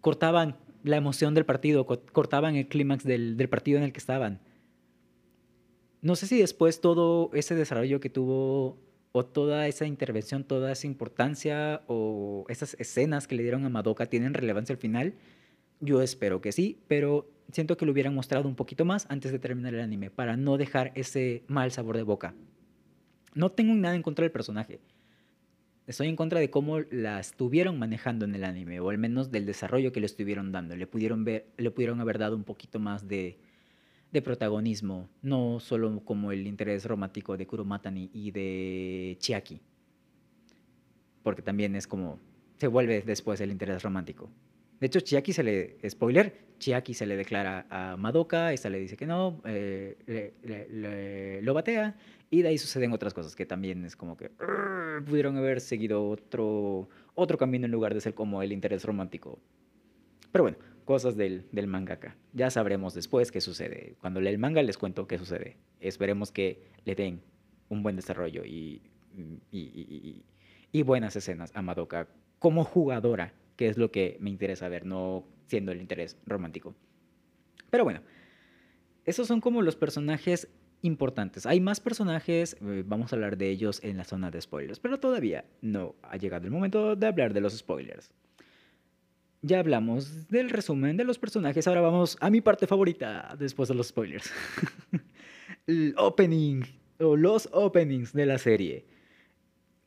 [0.00, 4.40] cortaban la emoción del partido, cortaban el clímax del, partido en el que estaban.
[6.00, 8.78] No sé si después todo ese desarrollo que tuvo,
[9.12, 14.06] o toda esa intervención, toda esa importancia, o esas escenas que le dieron a Madoka
[14.06, 15.14] tienen relevancia al final.
[15.80, 19.38] Yo espero que sí, pero siento que lo hubieran mostrado un poquito más antes de
[19.38, 22.34] terminar el anime, para no dejar ese mal sabor de boca.
[23.34, 24.80] No tengo nada en contra del personaje
[25.86, 29.46] estoy en contra de cómo la estuvieron manejando en el anime, o al menos del
[29.46, 30.76] desarrollo que le estuvieron dando.
[30.76, 33.38] Le pudieron, ver, le pudieron haber dado un poquito más de,
[34.12, 39.60] de protagonismo, no solo como el interés romántico de Kuromatani y de Chiaki.
[41.22, 42.18] Porque también es como,
[42.58, 44.30] se vuelve después el interés romántico.
[44.80, 48.96] De hecho, Chiaki se le, spoiler, Chiaki se le declara a Madoka, esta le dice
[48.96, 51.96] que no, eh, lo batea,
[52.32, 54.30] y de ahí suceden otras cosas que también es como que
[55.06, 59.38] pudieron haber seguido otro, otro camino en lugar de ser como el interés romántico.
[60.32, 62.16] Pero bueno, cosas del, del mangaka.
[62.32, 63.96] Ya sabremos después qué sucede.
[64.00, 65.58] Cuando lea el manga les cuento qué sucede.
[65.78, 67.20] Esperemos que le den
[67.68, 68.80] un buen desarrollo y,
[69.14, 70.22] y, y,
[70.72, 75.26] y buenas escenas a Madoka como jugadora, que es lo que me interesa ver, no
[75.48, 76.74] siendo el interés romántico.
[77.68, 78.00] Pero bueno,
[79.04, 80.48] esos son como los personajes
[80.82, 81.46] importantes.
[81.46, 84.98] Hay más personajes, eh, vamos a hablar de ellos en la zona de spoilers, pero
[85.00, 88.12] todavía no ha llegado el momento de hablar de los spoilers.
[89.40, 93.74] Ya hablamos del resumen de los personajes, ahora vamos a mi parte favorita después de
[93.74, 94.30] los spoilers.
[95.66, 96.62] el opening
[97.00, 98.86] o los openings de la serie.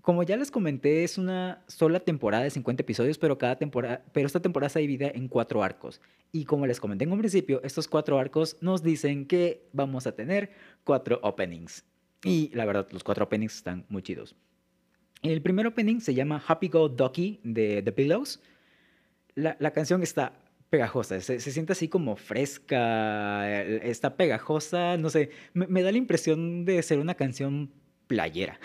[0.06, 4.28] Como ya les comenté, es una sola temporada de 50 episodios, pero, cada temporada, pero
[4.28, 6.00] esta temporada está dividida en cuatro arcos.
[6.32, 10.12] Y como les comenté en un principio, estos cuatro arcos nos dicen que vamos a
[10.12, 10.52] tener
[10.84, 11.84] cuatro openings.
[12.24, 14.36] Y la verdad, los cuatro openings están muy chidos.
[15.24, 18.44] El primer opening se llama Happy Go Ducky de The Pillows.
[19.34, 20.34] La, la canción está
[20.70, 25.92] pegajosa, se, se, siente así como fresca, eh, está pegajosa, no sé, me, me da
[25.92, 27.72] la impresión de ser una canción
[28.06, 28.60] playera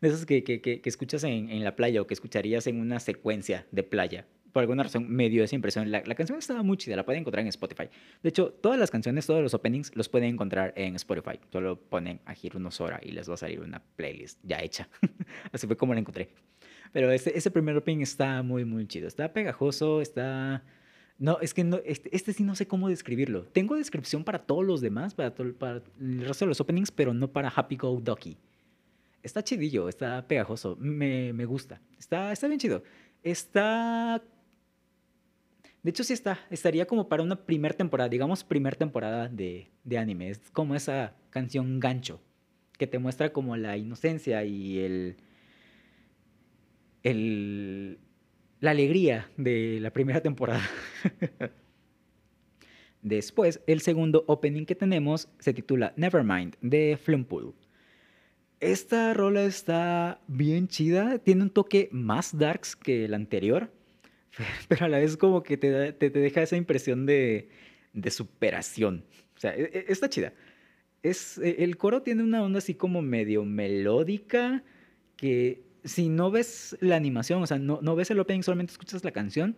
[0.00, 3.66] de esas que, que, escuchas en, en, la playa o que escucharías en una secuencia
[3.70, 4.26] de playa.
[4.52, 5.90] Por alguna razón me dio esa impresión.
[5.90, 7.88] La, la, canción estaba muy chida, la pueden encontrar en Spotify.
[8.22, 11.38] De hecho, todas las canciones, todos los openings los pueden encontrar en Spotify.
[11.52, 14.88] Solo ponen a Giro Sora y les va a salir una playlist ya hecha.
[15.52, 16.30] Así fue como la encontré.
[16.92, 19.08] Pero ese, ese primer opening está muy, muy chido.
[19.08, 20.64] Está pegajoso, está...
[21.18, 23.44] No, es que no, este, este, sí no sé cómo describirlo.
[23.44, 27.14] Tengo descripción para todos los demás, para, todo, para el resto de los openings, pero
[27.14, 28.36] no para Happy Go Ducky
[29.26, 32.82] está chidillo, está pegajoso, me, me gusta, está, está bien chido.
[33.22, 34.22] Está...
[35.82, 39.98] De hecho, sí está, estaría como para una primer temporada, digamos primer temporada de, de
[39.98, 40.30] anime.
[40.30, 42.20] Es como esa canción gancho,
[42.78, 45.16] que te muestra como la inocencia y el...
[47.02, 47.98] el
[48.58, 50.62] la alegría de la primera temporada.
[53.02, 57.54] Después, el segundo opening que tenemos se titula Nevermind de Flumpool.
[58.60, 63.70] Esta rola está bien chida, tiene un toque más darks que el anterior,
[64.68, 67.50] pero a la vez como que te, te, te deja esa impresión de,
[67.92, 69.04] de, superación.
[69.36, 70.32] O sea, e, e, está chida.
[71.02, 74.64] Es, e, el coro tiene una onda así como medio melódica,
[75.16, 79.04] que si no ves la animación, o sea, no, no ves el opening, solamente escuchas
[79.04, 79.56] la canción,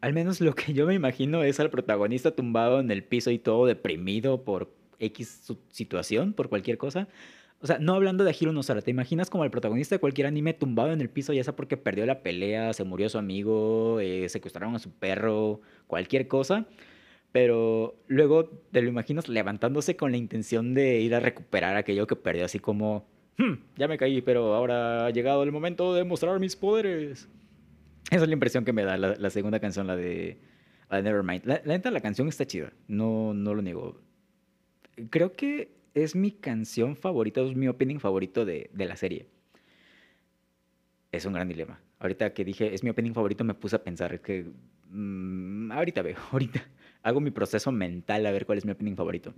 [0.00, 3.38] al menos lo que yo me imagino es al protagonista tumbado en el piso y
[3.38, 7.08] todo deprimido por X situación, por cualquier cosa.
[7.62, 10.52] O sea, no hablando de Hiro Nosara, ¿te imaginas como el protagonista de cualquier anime
[10.52, 14.28] tumbado en el piso, ya sea porque perdió la pelea, se murió su amigo, eh,
[14.28, 16.66] secuestraron a su perro, cualquier cosa?
[17.30, 22.16] Pero luego te lo imaginas levantándose con la intención de ir a recuperar aquello que
[22.16, 23.06] perdió, así como,
[23.38, 27.28] hmm, ya me caí, pero ahora ha llegado el momento de mostrar mis poderes.
[28.10, 30.36] Esa es la impresión que me da la, segunda canción, la de,
[30.90, 31.44] la Nevermind.
[31.44, 34.00] La, la neta, la canción está chida, no, no lo niego.
[35.10, 39.26] Creo que es mi canción favorita, es mi opening favorito de, de, la serie.
[41.10, 41.80] Es un gran dilema.
[41.98, 44.46] Ahorita que dije, es mi opening favorito, me puse a pensar que...
[44.90, 46.62] Mmm, ahorita veo, ahorita
[47.02, 49.34] hago mi proceso mental a ver cuál es mi opening favorito.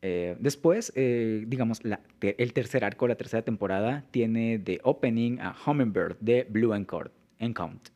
[0.00, 5.56] Eh, después, eh, digamos, la, el tercer arco, la tercera temporada, tiene de opening a
[5.66, 7.88] Hummingbird de Blue Count.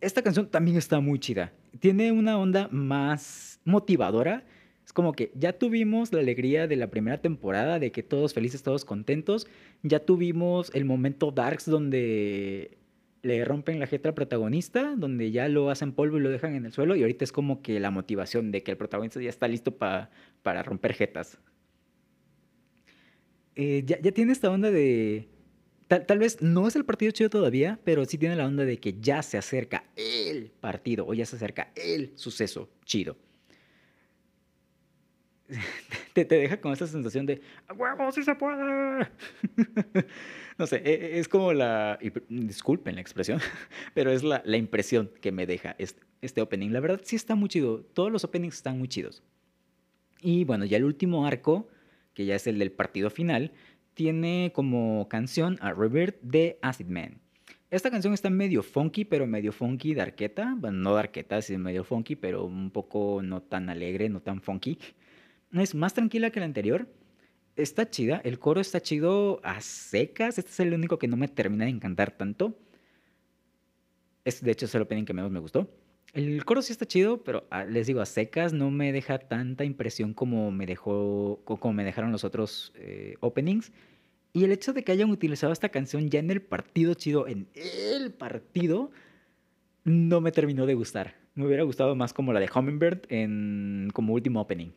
[0.00, 1.52] Esta canción también está muy chida.
[1.80, 4.44] Tiene una onda más motivadora
[4.90, 8.64] es como que ya tuvimos la alegría de la primera temporada, de que todos felices,
[8.64, 9.46] todos contentos.
[9.84, 12.76] Ya tuvimos el momento Darks donde
[13.22, 16.66] le rompen la jeta al protagonista, donde ya lo hacen polvo y lo dejan en
[16.66, 16.96] el suelo.
[16.96, 20.10] Y ahorita es como que la motivación de que el protagonista ya está listo pa,
[20.42, 21.38] para romper jetas.
[23.54, 25.28] Eh, ya, ya, tiene esta onda de...
[25.86, 28.78] Tal, tal, vez no es el partido chido todavía, pero sí tiene la onda de
[28.78, 33.16] que ya se acerca el partido o ya se acerca el suceso chido.
[36.14, 37.40] te, deja con esa sensación de
[37.76, 39.08] ¡Huevo, sí se puede!
[40.58, 41.98] no sé, e, e, es como la.
[42.28, 43.40] Disculpen la expresión,
[43.94, 46.70] pero es la, la impresión que me deja este, este, opening.
[46.70, 47.82] La verdad, sí está muy chido.
[47.94, 49.22] Todos los openings están muy chidos.
[50.20, 51.68] Y bueno, ya el último arco,
[52.14, 53.52] que ya es el del partido final,
[53.94, 57.20] tiene como canción a Revert de Acid Man.
[57.70, 60.56] Esta canción está medio funky, pero medio funky darqueta.
[60.58, 64.76] Bueno, no darqueta, sino medio funky, pero un poco no tan alegre, no tan funky
[65.52, 66.86] es más tranquila que la anterior.
[67.56, 70.38] Está chida, el coro está chido a secas.
[70.38, 72.56] Este es el único que no me termina de encantar tanto.
[74.24, 75.68] Es, de hecho, es el opening que menos me gustó.
[76.12, 79.64] El coro sí está chido, pero ah, les digo, a secas no me deja tanta
[79.64, 83.72] impresión como me, dejó, como me dejaron los otros eh, openings.
[84.32, 87.48] Y el hecho de que hayan utilizado esta canción ya en el partido chido, en
[87.54, 88.90] el partido,
[89.84, 91.16] no me terminó de gustar.
[91.34, 94.70] Me hubiera gustado más como la de Hummingbird en como último opening.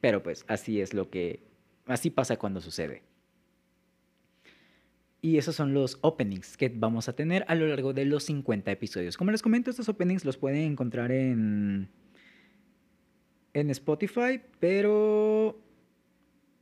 [0.00, 1.42] Pero pues así es lo que
[1.86, 3.02] así pasa cuando sucede.
[5.22, 8.70] Y esos son los openings que vamos a tener a lo largo de los 50
[8.70, 9.18] episodios.
[9.18, 11.90] Como les comento, estos openings los pueden encontrar en
[13.52, 15.60] en Spotify, pero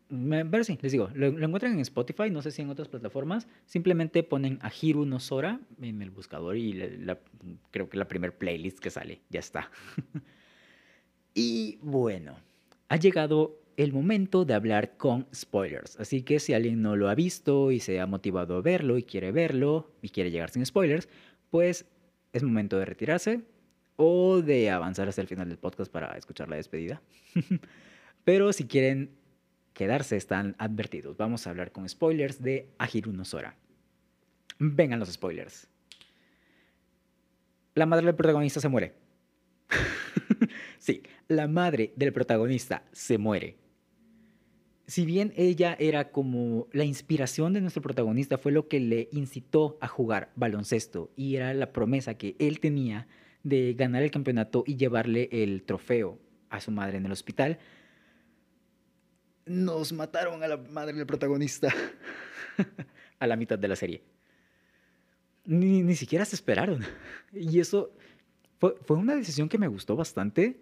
[0.08, 3.46] pero sí, les digo, lo, encuentran en Spotify, no sé si en otras plataformas.
[3.66, 6.72] Simplemente ponen a Hiru no Sora en el buscador y
[7.70, 9.70] creo que la primer playlist que sale, ya está.
[11.34, 12.38] y bueno,
[12.88, 15.98] ha llegado el momento de hablar con spoilers.
[16.00, 19.04] Así que si alguien no lo ha visto y se ha motivado a verlo y
[19.04, 21.08] quiere verlo y quiere llegar sin spoilers,
[21.50, 21.86] pues
[22.32, 23.42] es momento de retirarse
[23.96, 27.00] o de avanzar hasta el final del podcast para escuchar la despedida.
[28.24, 29.10] Pero si quieren
[29.78, 31.16] quedarse están advertidos.
[31.16, 33.54] Vamos a hablar con spoilers de Ahiru no Sora.
[34.58, 35.68] Vengan los spoilers.
[37.76, 38.94] La madre del protagonista se muere.
[40.78, 43.56] sí, la madre del protagonista se muere.
[44.86, 49.76] Si bien ella era como la inspiración de nuestro protagonista, fue lo que le incitó
[49.82, 53.06] a jugar baloncesto y era la promesa que él tenía
[53.42, 56.18] de ganar el campeonato y llevarle el trofeo
[56.48, 57.58] a su madre en el hospital,
[59.44, 61.72] nos mataron a la madre del protagonista
[63.18, 64.02] a la mitad de la serie.
[65.44, 66.84] Ni, ni siquiera se esperaron.
[67.32, 67.94] Y eso
[68.58, 70.60] fue, fue, una decisión que me gustó bastante.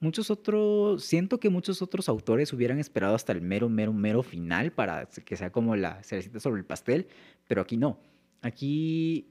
[0.00, 4.70] Muchos otros, siento que muchos otros autores hubieran esperado hasta el mero, mero, mero final
[4.72, 7.08] para que sea como la cerecita sobre el pastel,
[7.48, 7.98] pero aquí no.
[8.42, 9.26] Aquí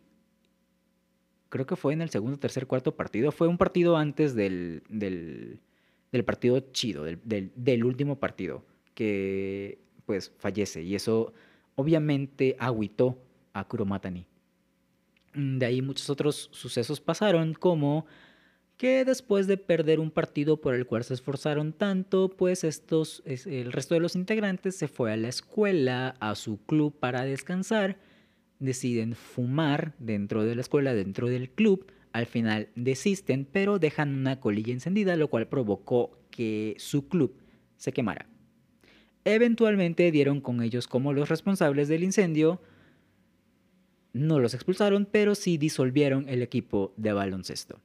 [1.50, 3.32] creo que fue en el segundo, tercer, cuarto partido.
[3.32, 5.62] Fue un partido antes del, del,
[6.12, 11.34] del partido chido, del, del, del último partido que pues fallece y eso
[11.76, 13.22] obviamente agüitó
[13.54, 14.26] a Kuromatani.
[15.38, 18.08] De ahí muchos otros sucesos pasaron como
[18.76, 23.72] que después de perder un partido por el cual se esforzaron tanto, pues estos, el
[23.72, 27.98] resto de los integrantes se fue a la escuela, a su club para descansar,
[28.60, 34.40] deciden fumar dentro de la escuela, dentro del club, al final desisten, pero dejan una
[34.40, 37.36] colilla encendida, lo cual provocó que su club
[37.78, 38.28] se quemara.
[39.26, 42.62] Eventualmente dieron con ellos como los responsables del incendio.
[44.18, 47.80] No los expulsaron, pero sí disolvieron el equipo de baloncesto.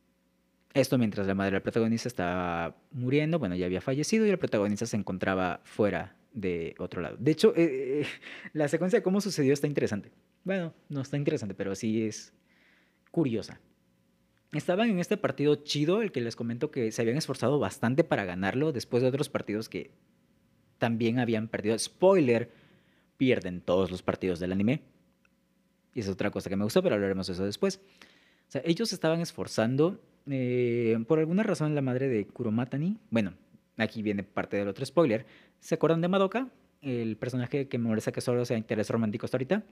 [0.74, 4.86] Esto mientras la madre del protagonista estaba muriendo, bueno, ya había fallecido y el protagonista
[4.86, 7.16] se encontraba fuera de otro lado.
[7.18, 8.06] De hecho, eh, eh,
[8.54, 10.10] la secuencia de cómo sucedió está interesante.
[10.44, 12.32] Bueno, no está interesante, pero sí es
[13.10, 13.60] curiosa.
[14.52, 18.24] Estaban en este partido chido, el que les comento que se habían esforzado bastante para
[18.24, 19.90] ganarlo después de otros partidos que
[20.78, 21.78] también habían perdido.
[21.78, 22.50] Spoiler,
[23.16, 24.82] pierden todos los partidos del anime.
[25.94, 27.80] Y es otra cosa que me gustó, pero hablaremos de eso después.
[28.64, 30.00] Ellos estaban esforzando.
[30.26, 33.34] Eh, por alguna razón, la madre de Kuromatani, bueno,
[33.76, 35.26] aquí viene parte del otro spoiler.
[35.60, 36.48] ¿Se acuerdan de Madoka?
[36.80, 39.64] El personaje que me parece que solo sea interés romántico hasta ahorita.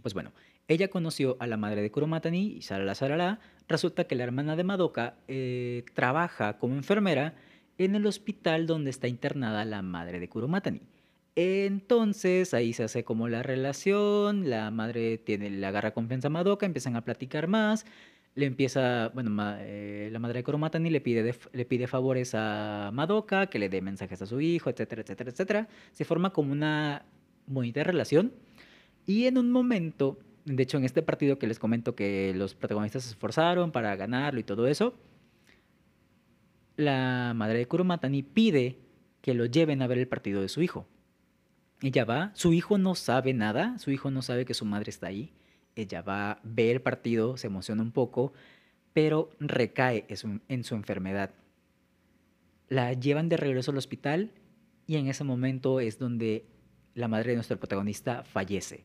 [0.00, 0.32] Pues bueno,
[0.68, 3.40] ella conoció a la madre de Kuromatani y Sarala Sarala.
[3.68, 7.34] Resulta que la hermana de Madoka eh, trabaja como enfermera
[7.78, 10.80] en el hospital donde está internada la madre de Kuromatani.
[11.34, 16.66] Entonces ahí se hace como la relación, la madre tiene, le agarra confianza a Madoka,
[16.66, 17.86] empiezan a platicar más,
[18.34, 23.46] le empieza, bueno, eh, la madre de Kuromatani le pide, le pide favores a Madoka,
[23.48, 25.68] que le dé mensajes a su hijo, etcétera, etcétera, etcétera.
[25.92, 27.04] Se forma como una
[27.46, 28.32] bonita relación
[29.06, 33.04] y en un momento, de hecho en este partido que les comento que los protagonistas
[33.04, 34.94] se esforzaron para ganarlo y todo eso,
[36.76, 38.78] la madre de Kuromatani pide
[39.22, 40.86] que lo lleven a ver el partido de su hijo.
[41.82, 45.08] Ella va, su hijo no sabe nada, su hijo no sabe que su madre está
[45.08, 45.32] ahí.
[45.74, 48.32] Ella va, ve el partido, se emociona un poco,
[48.92, 50.06] pero recae
[50.48, 51.30] en su enfermedad.
[52.68, 54.30] La llevan de regreso al hospital
[54.86, 56.46] y en ese momento es donde
[56.94, 58.84] la madre de nuestro protagonista fallece.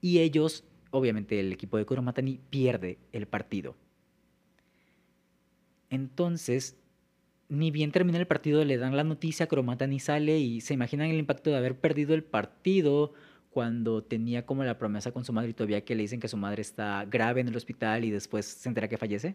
[0.00, 3.76] Y ellos, obviamente el equipo de Kuromatani, pierde el partido.
[5.90, 6.76] Entonces,
[7.50, 11.18] ni bien termina el partido, le dan la noticia, Cromatani sale y se imaginan el
[11.18, 13.12] impacto de haber perdido el partido
[13.50, 16.36] cuando tenía como la promesa con su madre y todavía que le dicen que su
[16.36, 19.34] madre está grave en el hospital y después se entera que fallece.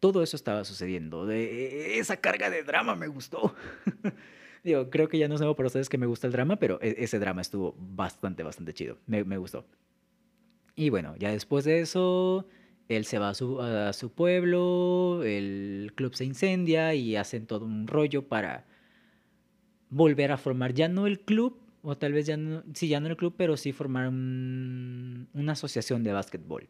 [0.00, 1.24] Todo eso estaba sucediendo.
[1.24, 3.54] De, esa carga de drama me gustó.
[4.64, 6.80] Digo, creo que ya no es nuevo para ustedes que me gusta el drama, pero
[6.82, 8.98] e, ese drama estuvo bastante, bastante chido.
[9.06, 9.64] Me, me gustó.
[10.74, 12.46] Y bueno, ya después de eso,
[12.90, 18.26] él se va a su, pueblo, el club se incendia y hacen todo un rollo
[18.26, 18.66] para
[19.90, 23.06] volver a formar ya no el club, o tal vez ya no, sí, ya no
[23.06, 26.68] el club, pero sí formar una asociación de básquetbol.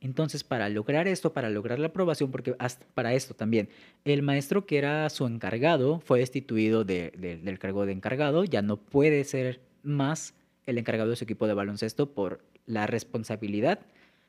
[0.00, 3.70] Entonces, para lograr esto, para lograr la aprobación, porque hasta para esto también,
[4.04, 9.24] el maestro que era su encargado fue destituido del cargo de encargado, ya no puede
[9.24, 10.34] ser más
[10.66, 13.80] el encargado de su equipo de baloncesto por la responsabilidad.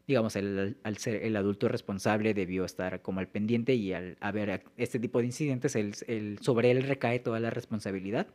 [0.08, 5.00] Digamos, al ser el adulto responsable debió estar como al pendiente y al haber este
[5.00, 8.28] tipo de incidentes, el, sobre él recae toda la responsabilidad.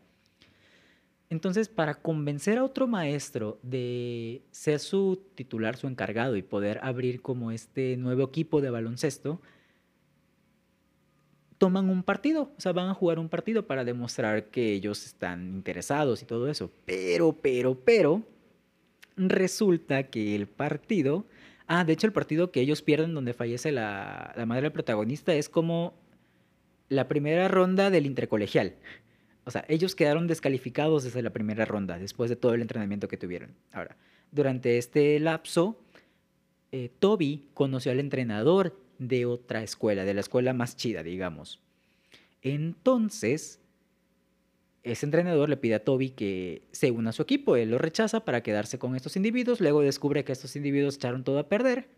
[1.30, 7.22] Entonces, para convencer a otro maestro de ser su titular, su encargado y poder abrir
[7.22, 9.40] como este nuevo equipo de baloncesto,
[11.56, 15.54] toman un partido, o sea, van a jugar un partido para demostrar que ellos están
[15.54, 16.70] interesados y todo eso.
[16.84, 18.22] Pero, pero, pero,
[19.16, 21.24] resulta que el partido,
[21.66, 25.34] ah, de hecho el partido que ellos pierden donde fallece la, la madre del protagonista
[25.34, 25.94] es como
[26.88, 28.76] la primera ronda del intercolegial.
[29.44, 33.16] O sea, ellos quedaron descalificados desde la primera ronda, después de todo el entrenamiento que
[33.16, 33.54] tuvieron.
[33.72, 33.96] Ahora,
[34.30, 35.80] durante este lapso,
[36.70, 41.60] eh, Toby conoció al entrenador de otra escuela, de la escuela más chida, digamos.
[42.42, 43.60] Entonces,
[44.82, 47.56] ese entrenador le pide a Toby que se una a su equipo.
[47.56, 49.60] Él lo rechaza para quedarse con estos individuos.
[49.60, 51.88] Luego descubre que estos individuos echaron todo a perder.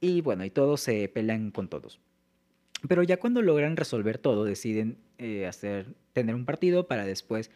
[0.00, 2.00] Y bueno, y todos se pelean con todos.
[2.88, 7.50] Pero ya cuando logran resolver todo, deciden eh, hacer, tener un partido para después,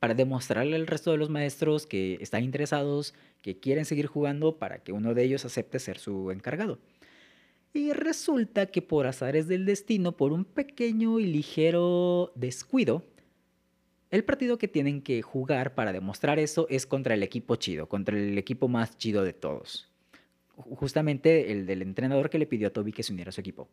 [0.00, 4.78] para demostrarle al resto de los maestros que están interesados, que quieren seguir jugando, para
[4.78, 6.78] que uno de ellos acepte ser su encargado.
[7.72, 13.02] Y resulta que por azares del destino, por un pequeño y ligero descuido,
[14.10, 18.16] el partido que tienen que jugar para demostrar eso es contra el equipo chido, contra
[18.16, 19.90] el equipo más chido de todos.
[20.56, 23.68] Justamente el del entrenador que le pidió a Toby que se uniera a su equipo.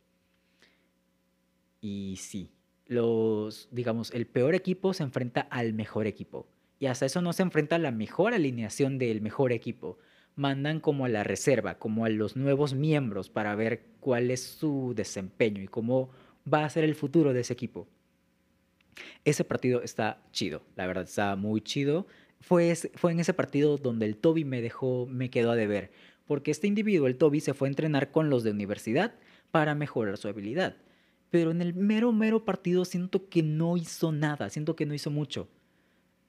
[1.79, 2.49] Y sí,
[2.87, 6.47] los, digamos, el peor equipo se enfrenta al mejor equipo.
[6.79, 9.99] Y hasta eso no se enfrenta a la mejor alineación del mejor equipo.
[10.35, 14.93] Mandan como a la reserva, como a los nuevos miembros para ver cuál es su
[14.95, 16.09] desempeño y cómo
[16.51, 17.87] va a ser el futuro de ese equipo.
[19.25, 22.07] Ese partido está chido, la verdad está muy chido.
[22.41, 25.91] Fue, fue en ese partido donde el Toby me dejó, me quedó a deber,
[26.25, 29.15] porque este individuo, el Toby, se fue a entrenar con los de universidad
[29.51, 30.75] para mejorar su habilidad
[31.33, 35.09] pero en el mero, mero partido siento que no hizo nada, siento que no hizo
[35.09, 35.49] mucho.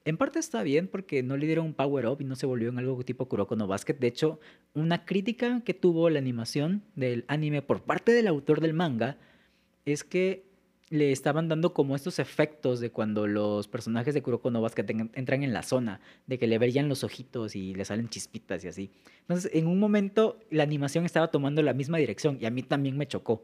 [0.03, 2.69] En parte está bien porque no le dieron un power up y no se volvió
[2.69, 3.93] en algo tipo Kuroko no Basket.
[3.93, 4.39] De hecho,
[4.73, 9.19] una crítica que tuvo la animación del anime por parte del autor del manga
[9.85, 10.44] es que
[10.89, 14.65] le estaban dando como estos efectos de cuando los personajes de Kuroko no
[15.13, 18.67] entran en la zona, de que le brillan los ojitos y le salen chispitas y
[18.67, 18.91] así.
[19.21, 22.97] Entonces, en un momento la animación estaba tomando la misma dirección y a mí también
[22.97, 23.43] me chocó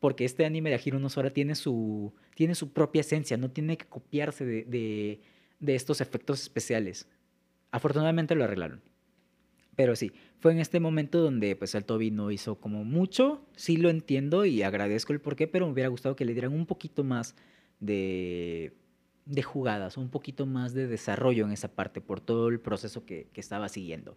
[0.00, 3.76] porque este anime de Hiro no Sora tiene su, tiene su propia esencia, no tiene
[3.76, 5.20] que copiarse de,
[5.66, 7.06] estos efectos especiales.
[7.70, 8.82] Afortunadamente lo arreglaron.
[9.76, 13.76] Pero sí, fue en este momento donde pues el Toby no hizo como mucho, sí
[13.76, 17.04] lo entiendo y agradezco el porqué, pero me hubiera gustado que le dieran un poquito
[17.04, 17.34] más
[17.78, 18.72] de,
[19.44, 23.40] jugadas, un poquito más de desarrollo en esa parte por todo el proceso que, que
[23.40, 24.16] estaba siguiendo.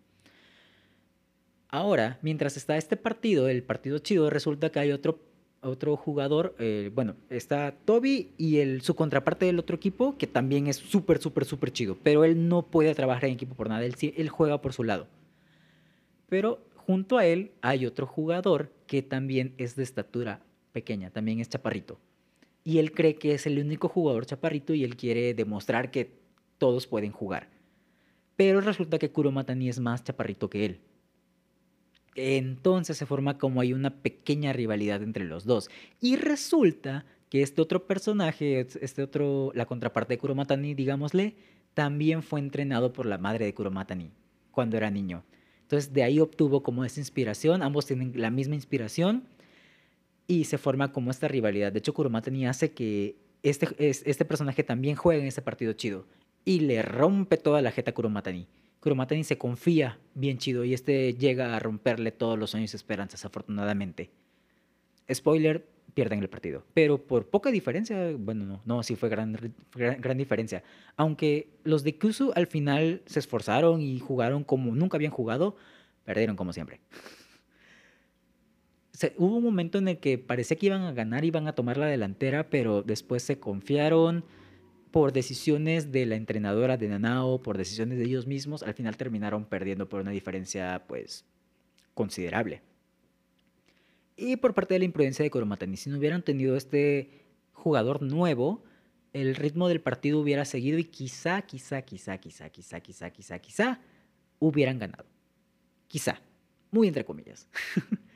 [1.70, 5.20] Ahora, mientras está este partido, el partido chido, resulta que hay otro
[5.64, 10.68] otro jugador, eh, bueno, está Toby y el, su contraparte del otro equipo, que también
[10.68, 13.96] es súper, súper, súper chido, pero él no puede trabajar en equipo por nada, él,
[14.02, 15.08] él juega por su lado.
[16.34, 21.48] Pero junto a él hay otro jugador que también es de estatura pequeña, también es
[21.48, 22.00] chaparrito.
[22.64, 26.10] Y él cree que es el único jugador chaparrito y él quiere demostrar que
[26.58, 27.50] todos pueden jugar.
[28.36, 30.80] Pero resulta que Kuromatani es más chaparrito que él.
[32.16, 35.70] Entonces se forma como hay una pequeña rivalidad entre los dos.
[36.02, 41.36] Y resulta que este otro personaje, este otro, la contraparte de Kuromatani, digámosle,
[41.76, 44.10] también fue entrenado por la madre de Kuromatani
[44.50, 45.24] cuando era niño.
[45.64, 49.24] Entonces de ahí obtuvo como esa inspiración, ambos tienen la misma inspiración
[50.28, 51.72] y se forma como esta rivalidad.
[51.72, 56.06] De hecho, Kuromatani hace que este, este personaje también juegue en ese partido chido
[56.46, 58.48] y le rompe toda la jeta a Kuromatani.
[58.80, 63.24] Kuromatani se confía bien chido y este llega a romperle todos los sueños y esperanzas,
[63.24, 64.12] afortunadamente.
[65.12, 66.64] Spoiler, pierden el partido.
[66.74, 69.38] Pero por poca diferencia, bueno, no, no, sí fue gran,
[69.74, 70.64] gran, diferencia.
[70.96, 75.56] Aunque los de Kusu al final se esforzaron y jugaron como nunca habían jugado,
[76.04, 76.80] perdieron como siempre.
[79.18, 81.88] hubo un momento en el que parecía que iban a ganar, iban a tomar la
[81.88, 84.24] delantera, pero después se confiaron
[84.92, 89.46] por decisiones de la entrenadora de Nanao, por decisiones de ellos mismos, al final terminaron
[89.46, 91.26] perdiendo por una diferencia pues
[91.96, 92.62] considerable.
[94.16, 98.64] Y por parte de la imprudencia de Kuromatani, si no hubieran tenido este jugador nuevo,
[99.14, 103.80] el ritmo del partido hubiera seguido y quizá, quizá, quizá, quizá, quizá, quizá, quizá, quizá,
[104.40, 105.06] hubieran ganado.
[105.88, 106.20] Quizá,
[106.72, 107.48] muy entre comillas.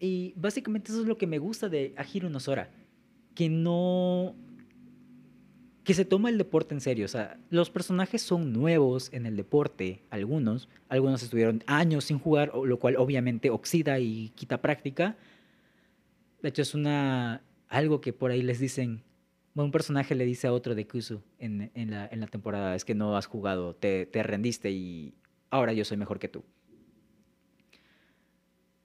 [0.00, 2.70] Y básicamente eso es lo que me gusta de Ahiro Nosora,
[3.34, 4.34] que no
[5.88, 7.06] que se toma el deporte en serio.
[7.06, 10.68] O sea, los personajes son nuevos en el deporte, algunos.
[10.90, 15.16] Algunos estuvieron años sin jugar, lo cual obviamente oxida y quita práctica.
[16.42, 19.02] De hecho, es una algo que por ahí les dicen.
[19.54, 22.84] un personaje le dice a otro de Kusu en, en, la, en la, temporada: es
[22.84, 25.14] que no has jugado, te, te rendiste y
[25.48, 26.44] ahora yo soy mejor que tú.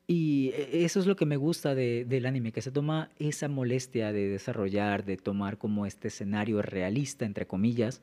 [0.08, 3.48] Y e, eso es lo que me gusta de, del anime, que se toma esa
[3.48, 8.02] molestia de desarrollar, de tomar como este escenario realista, entre comillas,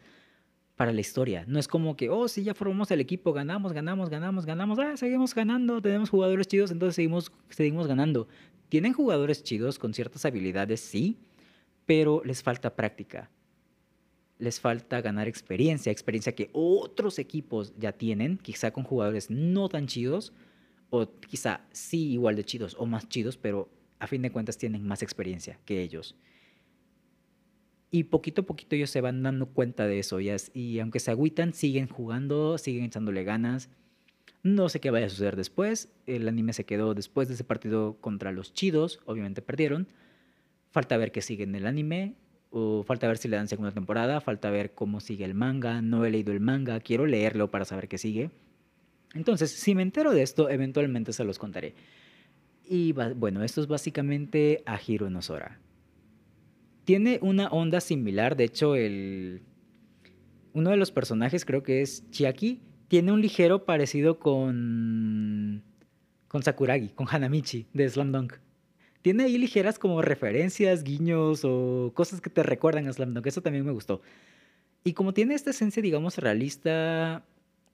[0.76, 1.44] para la historia.
[1.46, 4.96] No es como que, oh, sí, ya formamos el equipo, ganamos, ganamos, ganamos, ganamos, ah,
[4.96, 8.28] seguimos ganando, tenemos jugadores chidos, entonces seguimos, seguimos ganando.
[8.70, 11.18] Tienen jugadores chidos con ciertas habilidades, sí,
[11.84, 13.30] pero les falta práctica.
[14.38, 19.86] Les falta ganar experiencia, experiencia que otros equipos ya tienen, quizá con jugadores no tan
[19.86, 20.32] chidos,
[20.90, 24.86] o quizá sí igual de chidos o más chidos, pero a fin de cuentas tienen
[24.86, 26.16] más experiencia que ellos.
[27.92, 30.20] Y poquito a poquito ellos se van dando cuenta de eso.
[30.20, 33.68] Y, y aunque se agüitan, siguen jugando, siguen echándole ganas.
[34.42, 35.92] No sé qué vaya a suceder después.
[36.06, 39.00] El anime se quedó después de ese partido contra los chidos.
[39.06, 39.88] Obviamente perdieron.
[40.70, 42.14] Falta ver qué sigue en el anime.
[42.50, 44.20] O falta ver si le dan segunda temporada.
[44.20, 45.82] Falta ver cómo sigue el manga.
[45.82, 46.78] No he leído el manga.
[46.80, 48.30] Quiero leerlo para saber qué sigue.
[49.14, 51.74] Entonces, si me entero de esto, eventualmente se los contaré.
[52.64, 55.58] Y bueno, esto es básicamente a Hiro Nosora.
[56.84, 59.42] Tiene una onda similar, de hecho, el,
[60.52, 65.62] uno de los personajes, creo que es Chiaki, tiene un ligero parecido con,
[66.28, 68.34] con Sakuragi, con Hanamichi de Slam Dunk.
[69.02, 73.26] Tiene ahí ligeras como referencias, guiños o cosas que te recuerdan a Slam Dunk.
[73.26, 74.02] Eso también me gustó.
[74.84, 77.24] Y como tiene esta esencia, digamos, realista,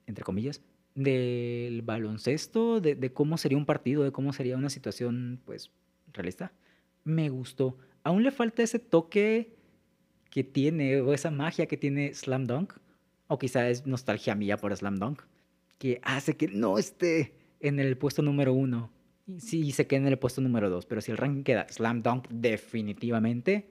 [0.07, 0.61] entre comillas,
[0.97, 5.71] del baloncesto, de, cómo sería un partido, de cómo sería una situación, pues,
[6.13, 6.53] realista.
[7.05, 7.79] Me gustó.
[8.03, 9.55] Aún le falta ese toque
[10.31, 12.73] que tiene, o esa magia que tiene Slam Dunk,
[13.29, 15.23] o quizá es nostalgia mía por Slam Dunk,
[15.79, 18.91] que hace que no esté en el puesto número uno.
[19.39, 22.29] Sí, se quede en el puesto número dos, pero si el ranking queda Slam Dunk
[22.31, 23.69] definitivamente,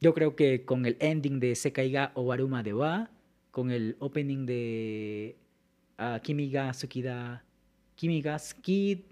[0.00, 3.10] yo creo que con el ending de Sekaiga o Waruma de Wa,
[3.50, 5.36] con el opening de
[5.98, 7.44] uh, Kimi ga Tsukida,
[7.96, 9.04] Kimi ga Suki,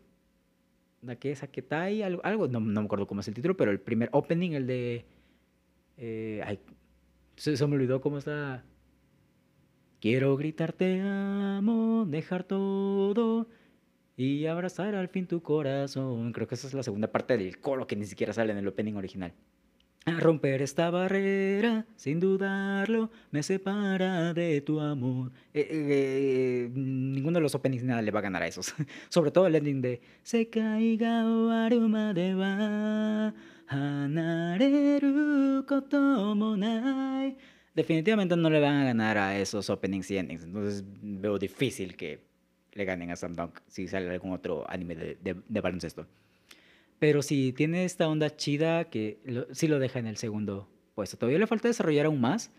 [1.02, 2.02] ¿da qué Saketai?
[2.02, 4.66] Algo, algo no, no, me acuerdo cómo es el título, pero el primer opening, el
[4.66, 5.04] de...
[5.98, 6.58] Eh, ay,
[7.36, 8.64] se, se, me olvidó cómo está...
[10.00, 13.46] Quiero gritarte amo, dejar todo
[14.16, 16.32] y abrazar al fin tu corazón.
[16.32, 18.66] Creo que esa es la segunda parte del coro que ni siquiera sale en el
[18.66, 19.32] opening original.
[20.04, 25.30] A romper esta barrera, sin dudarlo, me separa de tu amor.
[25.54, 28.74] Eh, eh, eh, ninguno de los openings nada le va a ganar a esos.
[29.10, 33.32] Sobre todo el ending de Se caiga o aruma de wa,
[33.68, 37.36] hanareru koto monai.
[37.72, 40.42] Definitivamente no le van a ganar a esos openings y endings.
[40.42, 42.24] Entonces veo difícil que
[42.72, 43.36] le ganen a Sam
[43.68, 45.16] si sale algún otro anime de,
[45.48, 46.08] de baloncesto.
[47.02, 49.18] Pero si tiene esta onda chida que
[49.50, 51.16] sí lo deja en el segundo puesto.
[51.16, 52.52] Todavía le falta desarrollar aún más.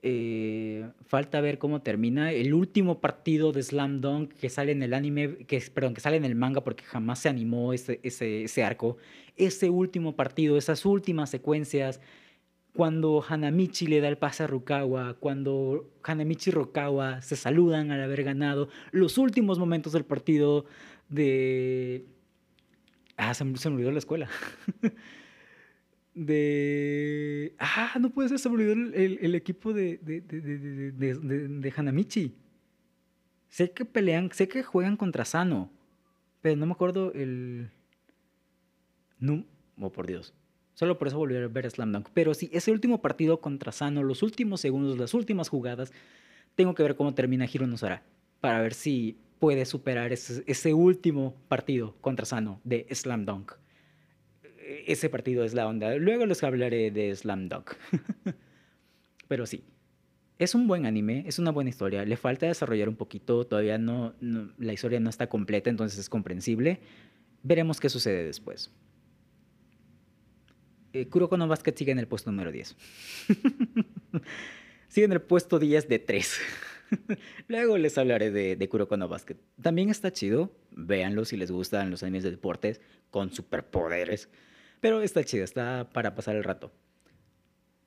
[0.00, 4.94] Eh, falta ver cómo termina el último partido de Slam Dunk que sale en el
[4.94, 8.62] anime, que, perdón, que sale en el manga porque jamás se animó ese, ese, ese
[8.62, 8.96] arco.
[9.34, 12.00] Ese último partido, esas últimas secuencias,
[12.76, 18.00] cuando Hanamichi le da el pase a Rukawa, cuando Hanamichi y Rukawa se saludan al
[18.00, 20.64] haber ganado, los últimos momentos del partido
[21.08, 22.06] de
[23.16, 24.28] Ah, se, me olvidó la escuela.
[26.14, 27.54] de.
[27.58, 32.34] Ah, no puede ser, se me olvidó el, el, equipo de, de, de, Hanamichi.
[33.48, 35.70] Sé que pelean, sé que juegan contra Sano,
[36.40, 37.70] pero no me acuerdo el.
[39.18, 39.44] No,
[39.80, 40.34] oh por Dios.
[40.74, 42.08] Solo por eso volví a ver Slam Dunk.
[42.12, 45.92] Pero sí, ese último partido contra Sano, los últimos segundos, las últimas jugadas,
[46.56, 48.02] tengo que ver cómo termina Hiro Nosara.
[48.40, 53.52] Para ver si puede superar ese, último partido contra Sano de Slam Dunk.
[54.86, 55.94] Ese partido es la onda.
[55.96, 57.72] Luego les hablaré de Slam Dunk.
[59.28, 59.64] Pero sí,
[60.38, 62.04] es un buen anime, es una buena historia.
[62.04, 66.80] Le falta desarrollar un poquito, todavía no, la historia no está completa, entonces es comprensible.
[67.42, 68.70] Veremos qué sucede después.
[70.94, 72.76] Eh, Kuroko no Basket sigue en el puesto número 10.
[74.88, 76.40] sigue en el puesto 10 de 3.
[77.48, 79.36] Luego les hablaré de, de Kuroko no Basket.
[79.60, 80.50] También está chido.
[80.70, 82.80] Véanlo si les gustan los animes de deportes
[83.10, 84.28] con superpoderes.
[84.80, 86.72] Pero está chido, está para pasar el rato.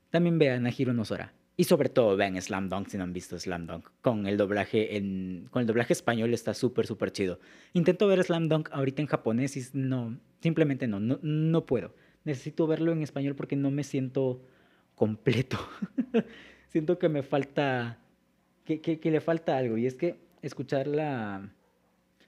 [0.10, 1.34] También vean a Hiro Nosora.
[1.60, 3.90] Y sobre todo vean Slam Dunk si no han visto Slam Dunk.
[4.02, 7.40] Con el doblaje en con el doblaje español está súper súper chido.
[7.74, 11.96] Intento ver Slam Dunk ahorita en japonés y no, simplemente no, no, no puedo.
[12.26, 14.44] Necesito verlo en español porque no me siento
[14.94, 15.58] completo.
[16.68, 17.98] siento que me falta
[18.68, 21.50] que, que, que, le falta algo y es que escuchar la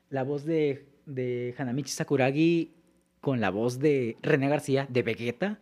[0.10, 2.72] la voz de de Hanamichi Sakuragi
[3.20, 5.60] con la voz de René García de Vegeta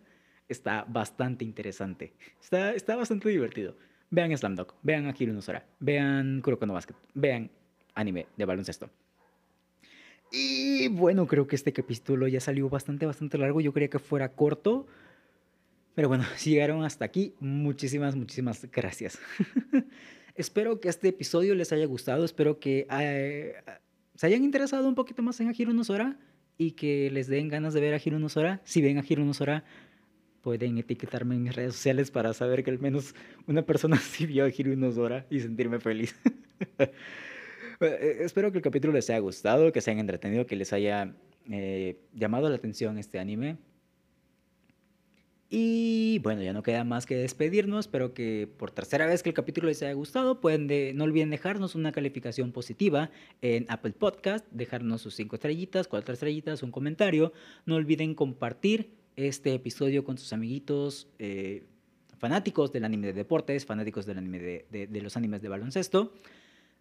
[0.48, 2.14] está bastante interesante.
[2.42, 3.76] Está, está bastante divertido.
[4.10, 5.42] Vean Slam Dunk, vean Akira no
[5.80, 7.50] vean Kuroko no Basket, vean
[7.96, 8.90] anime de baloncesto.
[10.32, 13.62] Y bueno, creo que este capítulo ya salió bastante, bastante largo.
[13.62, 14.86] Yo quería que fuera corto.
[15.96, 19.20] Pero bueno, si llegaron hasta aquí, muchísimas, muchísimas gracias.
[20.38, 22.24] espero que este episodio les haya gustado.
[22.24, 23.56] Espero que eh,
[24.16, 26.18] se hayan interesado un poquito más en Akira no Sora
[26.58, 28.62] y que les den ganas de ver a Hiro no Sora.
[28.64, 29.64] Si ven a Hiro no Sora,
[30.42, 33.14] pueden etiquetarme en mis redes sociales para saber que al menos
[33.48, 36.16] una persona sí vio a Hiro no Sora y sentirme feliz.
[37.80, 41.14] Eh, espero que el capítulo les haya gustado, que se hayan entretenido, que les haya
[41.48, 43.58] eh, llamado la atención este anime.
[45.50, 47.86] Y bueno, ya no queda más que despedirnos.
[47.86, 50.68] Espero que por tercera vez que el capítulo les haya gustado, pueden
[50.98, 56.64] no olviden dejarnos una calificación positiva en Apple Podcast, dejarnos sus cinco estrellitas, cuatro estrellitas,
[56.64, 57.32] un comentario.
[57.66, 61.64] No olviden compartir este episodio con sus amiguitos eh,
[62.18, 66.12] fanáticos del anime de deportes, fanáticos del anime de, de los animes de baloncesto.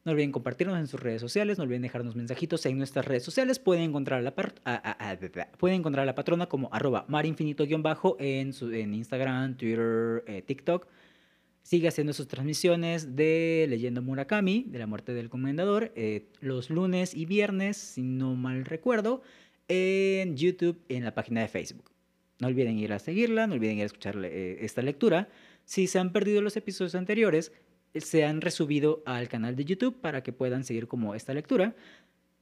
[0.07, 3.59] No olviden compartirnos en sus redes sociales, no olviden dejarnos mensajitos en nuestras redes sociales.
[3.59, 10.87] Pueden encontrar a la, a patrona como arroba marinfinito-bajo en, en Instagram, Twitter, eh, TikTok.
[11.63, 17.13] Sigue haciendo sus transmisiones de Leyendo Murakami, de la muerte del comendador, eh, los lunes
[17.13, 19.23] y viernes, si no mal recuerdo,
[19.67, 21.91] en YouTube, en la página de Facebook.
[22.39, 25.29] No olviden ir a seguirla, no olviden ir a escuchar eh, esta lectura.
[25.65, 27.51] Si se han perdido los episodios anteriores,
[28.01, 31.75] se han resubido al canal de YouTube para que puedan seguir como esta lectura.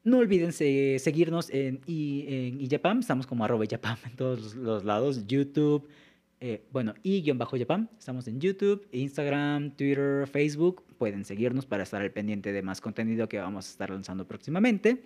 [0.02, 5.88] No olviden seguirnos en, en Iyapam, estamos como arroba Iyapam en todos los lados, YouTube,
[6.46, 12.10] eh, bueno, y Yapam, estamos en YouTube, Instagram, Twitter, Facebook, pueden seguirnos para estar al
[12.10, 15.02] pendiente de más contenido que vamos a estar lanzando próximamente.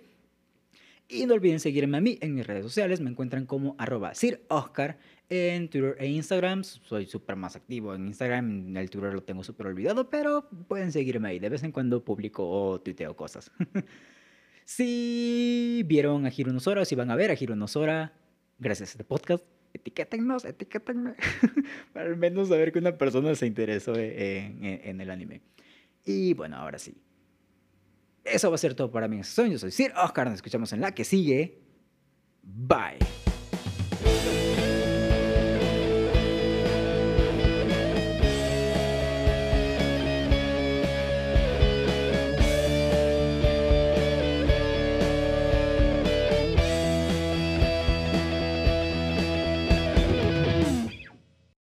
[1.07, 4.43] Y no olviden seguirme a mí en mis redes sociales, me encuentran como arroba Sir
[4.49, 4.99] Oscar
[5.29, 6.63] en Twitter e Instagram.
[6.63, 8.75] Soy súper más activo en Instagram.
[8.75, 11.39] El Twitter lo tengo súper olvidado, pero pueden seguirme ahí.
[11.39, 13.51] De vez en cuando publico o tuiteo cosas.
[14.65, 18.13] si vieron a Hiro Nosora si van a ver a Hiro Nosora,
[18.57, 21.15] gracias a este podcast, etiquétennos, etiquétenme.
[21.93, 25.41] Para al menos saber que una persona se interesó en, en, el anime.
[26.05, 26.97] Y bueno, ahora sí.
[28.23, 29.17] Eso va a ser todo para mí.
[29.17, 30.27] Yo soy Sir Oscar.
[30.27, 31.61] Nos escuchamos en la que sigue.
[32.43, 33.28] Bye.